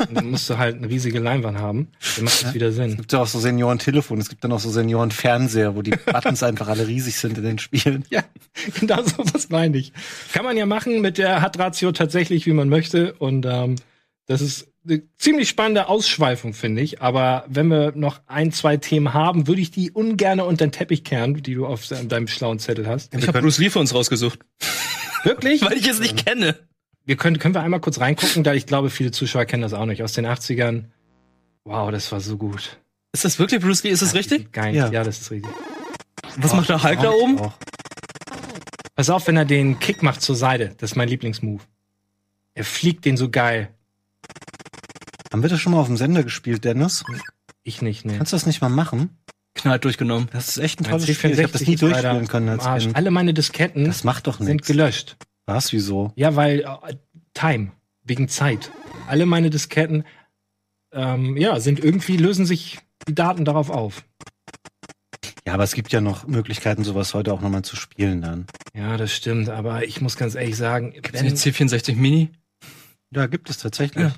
[0.09, 1.89] Und dann musst du halt eine riesige Leinwand haben.
[2.17, 2.97] Dann macht das wieder Es Sinn.
[2.97, 6.69] gibt ja auch so Senioren-Telefon, es gibt dann auch so Senioren-Fernseher, wo die Buttons einfach
[6.69, 8.05] alle riesig sind in den Spielen.
[8.11, 8.23] Ja,
[8.79, 9.93] genau so was meine ich.
[10.33, 13.15] Kann man ja machen mit der Hat-Ratio tatsächlich, wie man möchte.
[13.15, 13.77] Und ähm,
[14.27, 17.01] das ist eine ziemlich spannende Ausschweifung, finde ich.
[17.03, 21.05] Aber wenn wir noch ein, zwei Themen haben, würde ich die ungerne unter den Teppich
[21.05, 23.15] kehren, die du auf deinem schlauen Zettel hast.
[23.15, 24.41] Ich habe Bruce Lee für uns rausgesucht,
[25.25, 25.63] Wirklich?
[25.63, 26.57] weil ich es nicht kenne.
[27.07, 29.87] Wir können, können wir einmal kurz reingucken, da ich glaube, viele Zuschauer kennen das auch
[29.87, 30.03] nicht.
[30.03, 30.85] Aus den 80ern.
[31.65, 32.79] Wow, das war so gut.
[33.13, 33.91] Ist das wirklich Bruce Lee?
[33.91, 34.53] Ist das richtig?
[34.53, 34.75] Geil.
[34.75, 34.91] Ja.
[34.91, 35.05] Ja.
[35.05, 35.53] das ist richtig.
[36.37, 37.39] Was macht der Hulk da oben?
[37.39, 37.53] Auch.
[38.97, 40.75] Pass auf, wenn er den Kick macht zur Seite.
[40.79, 41.63] Das ist mein Lieblingsmove.
[42.55, 43.74] Er fliegt den so geil.
[45.35, 47.03] Haben wir das schon mal auf dem Sender gespielt, Dennis?
[47.65, 48.17] Ich nicht, ne.
[48.17, 49.19] Kannst du das nicht mal machen?
[49.57, 50.29] Knallt durchgenommen.
[50.31, 51.33] Das ist echt ein tolles Spiel.
[51.33, 52.85] Ich habe das nie durchspielen können als Arsch.
[52.85, 52.95] Kind.
[52.95, 55.17] Alle meine Disketten Das macht doch sind gelöscht.
[55.47, 56.13] Was, wieso?
[56.15, 56.95] Ja, weil äh,
[57.35, 57.73] Time,
[58.05, 58.71] wegen Zeit.
[59.09, 60.05] Alle meine Disketten,
[60.93, 62.79] ähm, ja, sind irgendwie, lösen sich
[63.09, 64.05] die Daten darauf auf.
[65.45, 68.47] Ja, aber es gibt ja noch Möglichkeiten, sowas heute auch nochmal zu spielen dann.
[68.73, 72.31] Ja, das stimmt, aber ich muss ganz ehrlich sagen, Gibt's wenn, nicht C64 Mini?
[73.11, 74.05] Ja, gibt es tatsächlich.
[74.05, 74.15] Ja.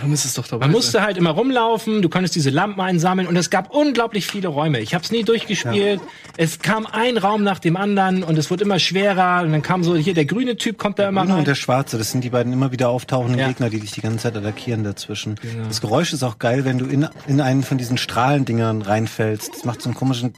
[0.00, 3.28] Da müsste es doch dabei man musste halt immer rumlaufen, du konntest diese Lampen einsammeln
[3.28, 4.80] und es gab unglaublich viele Räume.
[4.80, 6.00] Ich habe es nie durchgespielt.
[6.36, 9.84] Es kam ein Raum nach dem anderen und es wurde immer schwerer und dann kam
[9.84, 11.38] so hier der grüne Typ kommt da immer Grüne rein.
[11.40, 13.48] und der Schwarze, das sind die beiden immer wieder auftauchenden Ja.
[13.48, 15.36] Gegner, die dich die ganze Zeit attackieren dazwischen.
[15.42, 15.68] Genau.
[15.68, 19.54] Das Geräusch ist auch geil, wenn du in, in einen von diesen Strahlendingern reinfällst.
[19.54, 20.32] Das macht so einen komischen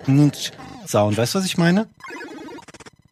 [0.87, 1.17] Sound.
[1.17, 1.87] Weißt du, was ich meine?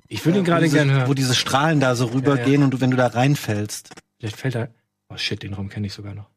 [0.09, 1.15] Ich würde ihn gerade wo gerne Wo hören.
[1.15, 3.91] diese Strahlen da so rübergehen und du, wenn du da reinfällst.
[4.19, 4.69] Vielleicht fällt er.
[5.13, 6.29] Oh shit, den Raum kenne ich sogar noch.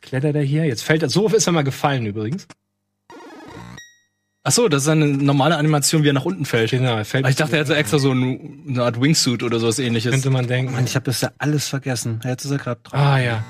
[0.00, 0.64] Klettert er hier?
[0.66, 1.08] Jetzt fällt er.
[1.08, 2.46] So ist er mal gefallen übrigens.
[4.44, 6.70] Ach so, das ist eine normale Animation, wie er nach unten fällt.
[6.72, 7.28] Genau, er fällt.
[7.28, 10.10] Ich dachte, er hätte extra so ein- eine Art Wingsuit oder sowas ähnliches.
[10.10, 10.72] könnte man denken.
[10.72, 12.20] Mann, ich habe das ja alles vergessen.
[12.24, 12.98] Jetzt ist er gerade drauf.
[13.00, 13.44] Ah ja.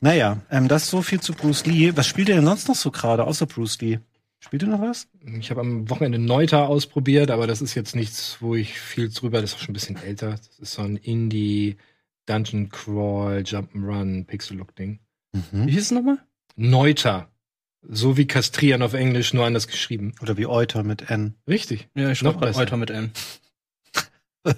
[0.00, 1.92] Naja, ähm, das ist so viel zu Bruce Lee.
[1.94, 3.98] Was spielt ihr denn sonst noch so gerade, außer Bruce Lee?
[4.40, 5.06] Spielt ihr noch was?
[5.38, 9.40] Ich habe am Wochenende Neuter ausprobiert, aber das ist jetzt nichts, wo ich viel drüber.
[9.42, 10.30] Das ist auch schon ein bisschen älter.
[10.30, 11.76] Das ist so ein Indie
[12.26, 14.98] Dungeon Crawl Jump'n'Run Pixel Look Ding.
[15.52, 16.18] Wie hieß es nochmal?
[16.56, 17.28] Neuter.
[17.88, 20.12] So wie kastrieren auf Englisch, nur anders geschrieben.
[20.20, 21.34] Oder wie Euter mit N.
[21.48, 21.88] Richtig.
[21.94, 22.60] Ja, ich Noch besser.
[22.60, 23.12] Euter mit N.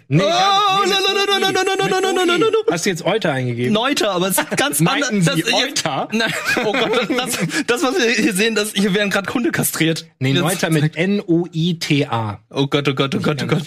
[0.08, 0.98] Nee, Oh, gar nicht.
[1.00, 2.38] no, no, no, no, no, no, no, no, no, no, UI.
[2.38, 2.58] no, no.
[2.70, 3.72] Hast du jetzt Euter eingegeben?
[3.72, 5.34] Neuter, aber es ist ganz Meinten anders.
[5.34, 6.08] Sie Das- Euter?
[6.12, 6.32] Nein,
[6.66, 10.06] oh Gott, das, das, was wir hier sehen, das, hier werden gerade Hunde kastriert.
[10.18, 12.40] Nee, Neuter mit N-O-I-T-A.
[12.50, 13.62] Oh Gott, oh Gott, oh Gott, oh Gott.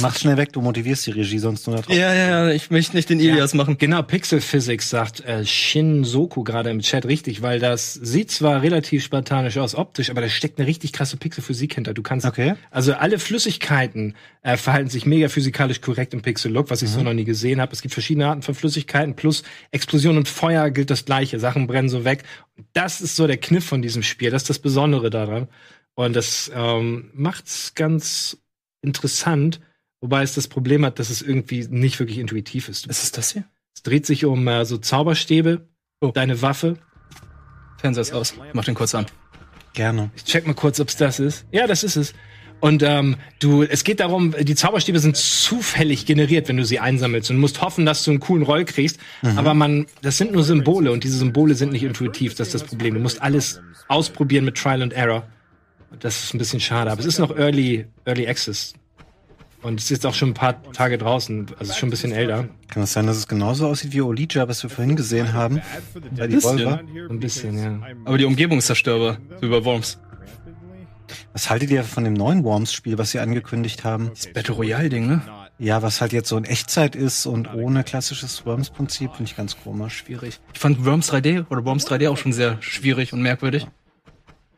[0.00, 1.96] Mach schnell weg, du motivierst die Regie sonst nur da drauf.
[1.96, 3.78] Ja, ja, ja, ich möchte nicht den Ilias machen.
[3.78, 8.60] Genau, Pixel Physics sagt äh, Shin Soku gerade im Chat richtig, weil das sieht zwar
[8.62, 11.94] relativ spartanisch aus optisch, aber da steckt eine richtig krasse Pixelphysik hinter.
[11.94, 12.54] Du kannst Okay.
[12.70, 17.02] also alle Flüssigkeiten äh, verhalten sich mega physikalisch korrekt im Pixel Look, was ich so
[17.02, 17.72] noch nie gesehen habe.
[17.72, 21.40] Es gibt verschiedene Arten von Flüssigkeiten plus Explosion und Feuer gilt das gleiche.
[21.40, 22.24] Sachen brennen so weg.
[22.74, 24.30] Das ist so der Kniff von diesem Spiel.
[24.30, 25.48] Das ist das Besondere daran.
[25.94, 28.38] Und das ähm, macht's ganz
[28.82, 29.60] interessant,
[30.00, 32.86] wobei es das Problem hat, dass es irgendwie nicht wirklich intuitiv ist.
[32.86, 33.44] Ist es das hier?
[33.74, 35.66] Es dreht sich um äh, so Zauberstäbe,
[36.00, 36.10] Oh.
[36.12, 36.78] deine Waffe.
[37.78, 38.34] Fernseher ist aus.
[38.52, 39.06] Mach den kurz an.
[39.72, 40.10] Gerne.
[40.16, 41.46] Ich check mal kurz, ob's das ist.
[41.52, 42.12] Ja, das ist es.
[42.60, 47.30] Und ähm, du, es geht darum, die Zauberstäbe sind zufällig generiert, wenn du sie einsammelst
[47.30, 49.00] und musst hoffen, dass du einen coolen Roll kriegst.
[49.36, 52.34] Aber man, das sind nur Symbole und diese Symbole sind nicht intuitiv.
[52.36, 52.94] Das ist das Problem.
[52.94, 55.26] Du musst alles ausprobieren mit Trial and Error.
[56.00, 56.90] Das ist ein bisschen schade.
[56.90, 58.74] Aber es ist noch Early, Early Access.
[59.62, 61.46] Und es ist jetzt auch schon ein paar Tage draußen.
[61.58, 62.48] Also schon ein bisschen älter.
[62.68, 65.62] Kann es sein, dass es genauso aussieht wie Olija, was wir vorhin gesehen haben?
[66.16, 66.58] Bei die Bisschen.
[66.58, 66.80] Volva?
[67.08, 67.80] Ein bisschen, ja.
[68.04, 69.18] Aber die Umgebung ist zerstörbar.
[69.40, 69.98] So über Worms.
[71.32, 74.10] Was haltet ihr von dem neuen Worms-Spiel, was sie angekündigt haben?
[74.34, 75.22] Battle Royale-Ding, ne?
[75.58, 79.56] Ja, was halt jetzt so in Echtzeit ist und ohne klassisches Worms-Prinzip, finde ich ganz
[79.62, 79.98] komisch.
[79.98, 80.40] Schwierig.
[80.54, 83.66] Ich fand Worms 3D oder Worms 3D auch schon sehr schwierig und merkwürdig.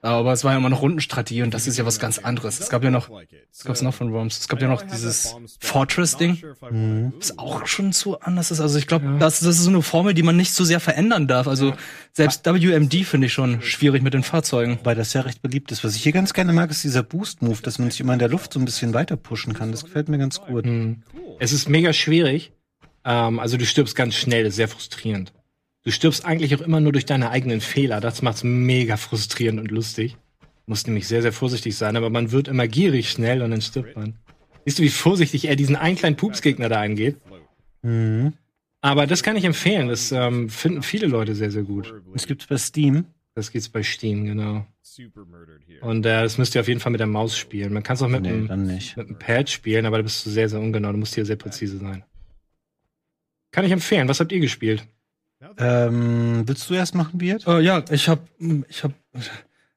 [0.04, 2.60] Aber es war ja immer noch Rundenstrategie und das ist ja was ganz anderes.
[2.60, 4.38] Es gab ja noch, was gab's noch von Worms?
[4.38, 6.44] Es gab ja noch dieses Fortress-Ding,
[7.18, 8.60] was auch schon zu anders ist.
[8.60, 11.26] Also ich glaube, das, das ist so eine Formel, die man nicht so sehr verändern
[11.26, 11.48] darf.
[11.48, 11.72] Also
[12.12, 14.78] selbst WMD finde ich schon schwierig mit den Fahrzeugen.
[14.80, 15.84] Wobei das ja recht beliebt ist.
[15.84, 18.28] Was ich hier ganz gerne mag, ist dieser Boost-Move, dass man sich immer in der
[18.28, 19.70] Luft so ein bisschen weiter pushen kann.
[19.70, 20.66] Das gefällt mir ganz gut.
[20.66, 21.02] Mhm.
[21.38, 22.52] Es ist mega schwierig.
[23.06, 25.32] Ähm, also du stirbst ganz schnell, sehr frustrierend.
[25.84, 28.00] Du stirbst eigentlich auch immer nur durch deine eigenen Fehler.
[28.00, 30.16] Das macht's mega frustrierend und lustig.
[30.66, 33.94] Muss nämlich sehr, sehr vorsichtig sein, aber man wird immer gierig schnell und dann stirbt
[33.94, 34.14] man.
[34.64, 37.18] Siehst du, wie vorsichtig er diesen einen kleinen Pupsgegner da angeht?
[37.82, 38.32] Mhm.
[38.80, 39.88] Aber das kann ich empfehlen.
[39.88, 41.92] Das ähm, finden viele Leute sehr, sehr gut.
[42.14, 43.04] Das gibt's bei Steam.
[43.34, 44.66] Das geht's bei Steam, genau.
[45.82, 47.74] Und äh, das müsst ihr auf jeden Fall mit der Maus spielen.
[47.74, 50.30] Man kann es auch mit, Nee, einem, mit einem Pad spielen, aber da bist du
[50.30, 50.92] sehr, sehr ungenau.
[50.92, 52.04] Du musst hier sehr präzise sein.
[53.50, 54.08] Kann ich empfehlen.
[54.08, 54.86] Was habt ihr gespielt?
[55.58, 57.46] Ähm, willst du erst machen, Beard?
[57.46, 58.22] Äh, ja, ich habe
[58.68, 58.92] ich hab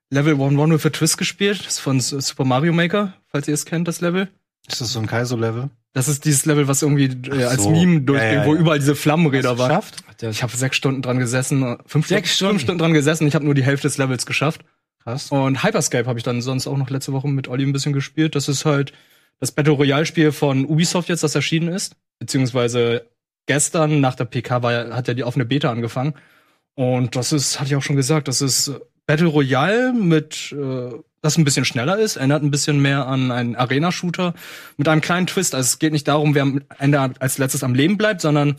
[0.09, 1.59] Level 1-1 with a Twist gespielt.
[1.65, 4.30] Das ist von Super Mario Maker, falls ihr es kennt, das Level.
[4.68, 5.70] Ist das so ein Kaizo-Level?
[5.93, 7.70] Das ist dieses Level, was irgendwie äh, als so.
[7.72, 8.61] Meme durchgeht, Ja, ja, wo ja.
[8.61, 9.70] überall diese Flammenräder waren.
[9.70, 10.03] Geschafft?
[10.22, 12.51] Ich habe sechs Stunden dran gesessen, fünf, Sechs Stunden, Stunden?
[12.51, 13.28] fünf Stunden dran gesessen.
[13.28, 14.61] Ich habe nur die Hälfte des Levels geschafft.
[15.03, 15.32] Krass.
[15.32, 18.36] Und Hyperscape habe ich dann sonst auch noch letzte Woche mit Olli ein bisschen gespielt.
[18.36, 18.93] Das ist halt
[19.39, 21.95] das Battle Royale Spiel von Ubisoft jetzt, das erschienen ist.
[22.20, 23.05] Beziehungsweise
[23.48, 26.14] gestern nach der PK war, ja- hat ja die offene Beta angefangen.
[26.76, 28.72] Und das ist, hatte ich auch schon gesagt, das ist
[29.08, 30.91] Battle Royale mit, äh,
[31.22, 34.36] das ein bisschen schneller ist, erinnert ein bisschen mehr an einen Arena-Shooter
[34.78, 35.56] mit einem kleinen Twist.
[35.56, 38.58] Also es geht nicht darum, wer am Ende als letztes am Leben bleibt, sondern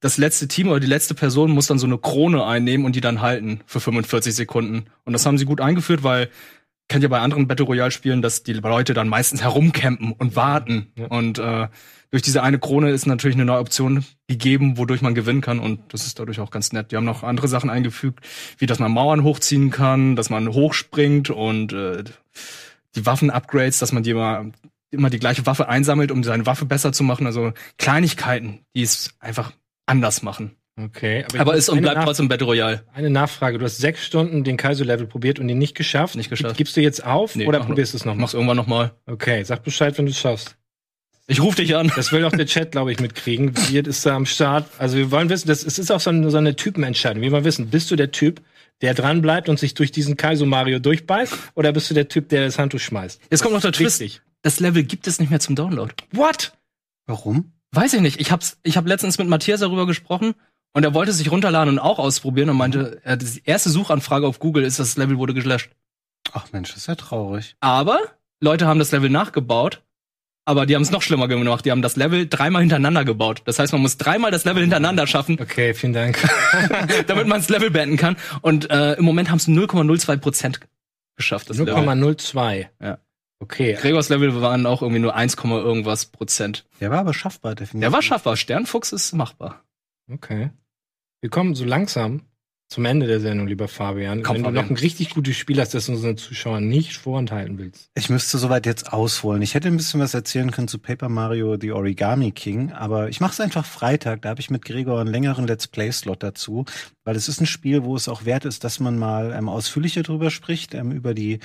[0.00, 3.00] das letzte Team oder die letzte Person muss dann so eine Krone einnehmen und die
[3.00, 4.84] dann halten für 45 Sekunden.
[5.04, 6.28] Und das haben sie gut eingeführt, weil
[6.88, 10.92] kennt ihr bei anderen Battle Royale Spielen, dass die Leute dann meistens herumcampen und warten.
[10.96, 11.06] Ja.
[11.06, 11.66] Und äh,
[12.10, 15.58] durch diese eine Krone ist natürlich eine neue Option gegeben, wodurch man gewinnen kann.
[15.58, 16.92] Und das ist dadurch auch ganz nett.
[16.92, 18.20] Die haben noch andere Sachen eingefügt,
[18.58, 22.04] wie dass man Mauern hochziehen kann, dass man hochspringt und äh,
[22.94, 24.46] die Waffen-Upgrades, dass man die immer,
[24.90, 27.26] immer die gleiche Waffe einsammelt, um seine Waffe besser zu machen.
[27.26, 29.52] Also Kleinigkeiten, die es einfach
[29.86, 30.52] anders machen.
[30.78, 31.24] Okay.
[31.38, 32.84] Aber muss ist und bleibt trotzdem Battle Royale.
[32.92, 33.56] Eine Nachfrage.
[33.58, 36.16] Du hast sechs Stunden den Kaizo-Level probiert und ihn nicht geschafft.
[36.16, 36.58] Nicht geschafft.
[36.58, 38.20] Gibst du jetzt auf Nee, oder mach- probierst du es nochmal?
[38.22, 38.92] Mach's irgendwann noch mal.
[39.06, 40.56] Okay, sag Bescheid, wenn du es schaffst.
[41.28, 41.90] Ich rufe dich an.
[41.96, 43.52] Das will auch der Chat, glaube ich, mitkriegen.
[43.52, 44.68] Beard ist da am Start.
[44.78, 47.22] Also wir wollen wissen, das es ist auch so eine, so eine Typenentscheidung.
[47.22, 48.42] Wir wollen wissen, bist du der Typ,
[48.80, 52.28] der dran bleibt und sich durch diesen Kaizo Mario durchbeißt, oder bist du der Typ,
[52.28, 53.20] der das Handtuch schmeißt?
[53.30, 54.22] Jetzt kommt noch der Twist.
[54.42, 55.92] Das Level gibt es nicht mehr zum Download.
[56.12, 56.52] What?
[57.06, 57.52] Warum?
[57.72, 58.20] Weiß ich nicht.
[58.20, 60.34] Ich hab's, ich hab letztens mit Matthias darüber gesprochen
[60.72, 64.38] und er wollte sich runterladen und auch ausprobieren und meinte, er, die erste Suchanfrage auf
[64.38, 65.70] Google ist, das Level wurde gelöscht.
[66.32, 67.56] Ach Mensch, das ist ja traurig.
[67.60, 67.98] Aber
[68.40, 69.82] Leute haben das Level nachgebaut,
[70.46, 71.64] aber die haben es noch schlimmer gemacht.
[71.66, 73.42] Die haben das Level dreimal hintereinander gebaut.
[73.44, 76.18] Das heißt, man muss dreimal das Level hintereinander schaffen, Okay, vielen Dank.
[77.08, 78.16] damit man das Level beenden kann.
[78.40, 80.60] Und äh, im Moment haben es 0,02 Prozent
[81.16, 81.50] geschafft.
[81.50, 81.74] Das Level.
[81.74, 82.66] 0,02.
[82.80, 82.98] Ja.
[83.40, 83.74] Okay.
[83.74, 86.64] Gregors Level waren auch irgendwie nur 1, irgendwas Prozent.
[86.80, 87.80] Der war aber schaffbar, definitiv.
[87.80, 88.36] Der war schaffbar.
[88.36, 89.64] Sternfuchs ist machbar.
[90.10, 90.50] Okay.
[91.20, 92.22] Wir kommen so langsam
[92.68, 94.22] zum Ende der Sendung, lieber Fabian.
[94.22, 94.64] Komm, Wenn du Fabian.
[94.64, 97.90] noch ein richtig gutes Spiel hast, das du unseren Zuschauern nicht vorenthalten willst.
[97.94, 99.40] Ich müsste soweit jetzt ausholen.
[99.42, 103.20] Ich hätte ein bisschen was erzählen können zu Paper Mario The Origami King, aber ich
[103.20, 104.22] mache es einfach Freitag.
[104.22, 106.64] Da habe ich mit Gregor einen längeren Let's Play-Slot dazu,
[107.04, 110.02] weil es ist ein Spiel, wo es auch wert ist, dass man mal ähm, ausführlicher
[110.02, 111.38] drüber spricht, ähm, über die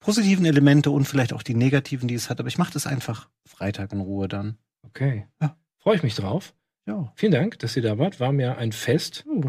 [0.00, 2.40] positiven Elemente und vielleicht auch die negativen, die es hat.
[2.40, 4.56] Aber ich mache das einfach Freitag in Ruhe dann.
[4.84, 5.26] Okay.
[5.40, 5.56] Ja.
[5.78, 6.54] Freue ich mich drauf.
[6.86, 8.18] Ja, Vielen Dank, dass ihr da wart.
[8.18, 9.24] War mir ein Fest.
[9.28, 9.42] Oh.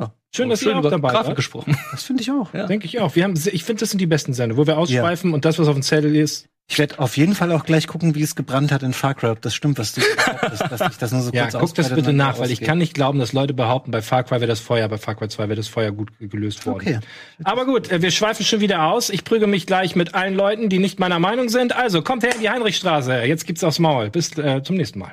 [0.00, 1.36] Ja, Schön, dass ihr auch über dabei Grafik wart.
[1.36, 1.76] gesprochen.
[1.90, 2.52] das finde ich auch.
[2.54, 2.66] Ja.
[2.66, 3.14] Denke ich auch.
[3.16, 5.68] Wir haben, ich finde, das sind die besten Sendungen, wo wir ausschweifen und das, was
[5.68, 6.46] auf dem Zettel ist.
[6.68, 9.28] Ich werde auf jeden Fall auch gleich gucken, wie es gebrannt hat in Far Cry.
[9.28, 11.94] Ob das stimmt, was du behauptest, dass ich das nur so Ja, kurz guck das
[11.94, 14.58] bitte nach, weil ich kann nicht glauben, dass Leute behaupten, bei Far Cry wäre das
[14.58, 16.80] Feuer, bei Far Cry 2 wäre das Feuer gut ge- gelöst worden.
[16.80, 16.98] Okay.
[17.44, 19.10] Aber gut, äh, wir schweifen schon wieder aus.
[19.10, 21.74] Ich prüge mich gleich mit allen Leuten, die nicht meiner Meinung sind.
[21.76, 23.14] Also kommt her in die Heinrichstraße.
[23.22, 24.10] Jetzt gibt's aufs Maul.
[24.10, 25.12] Bis äh, zum nächsten Mal.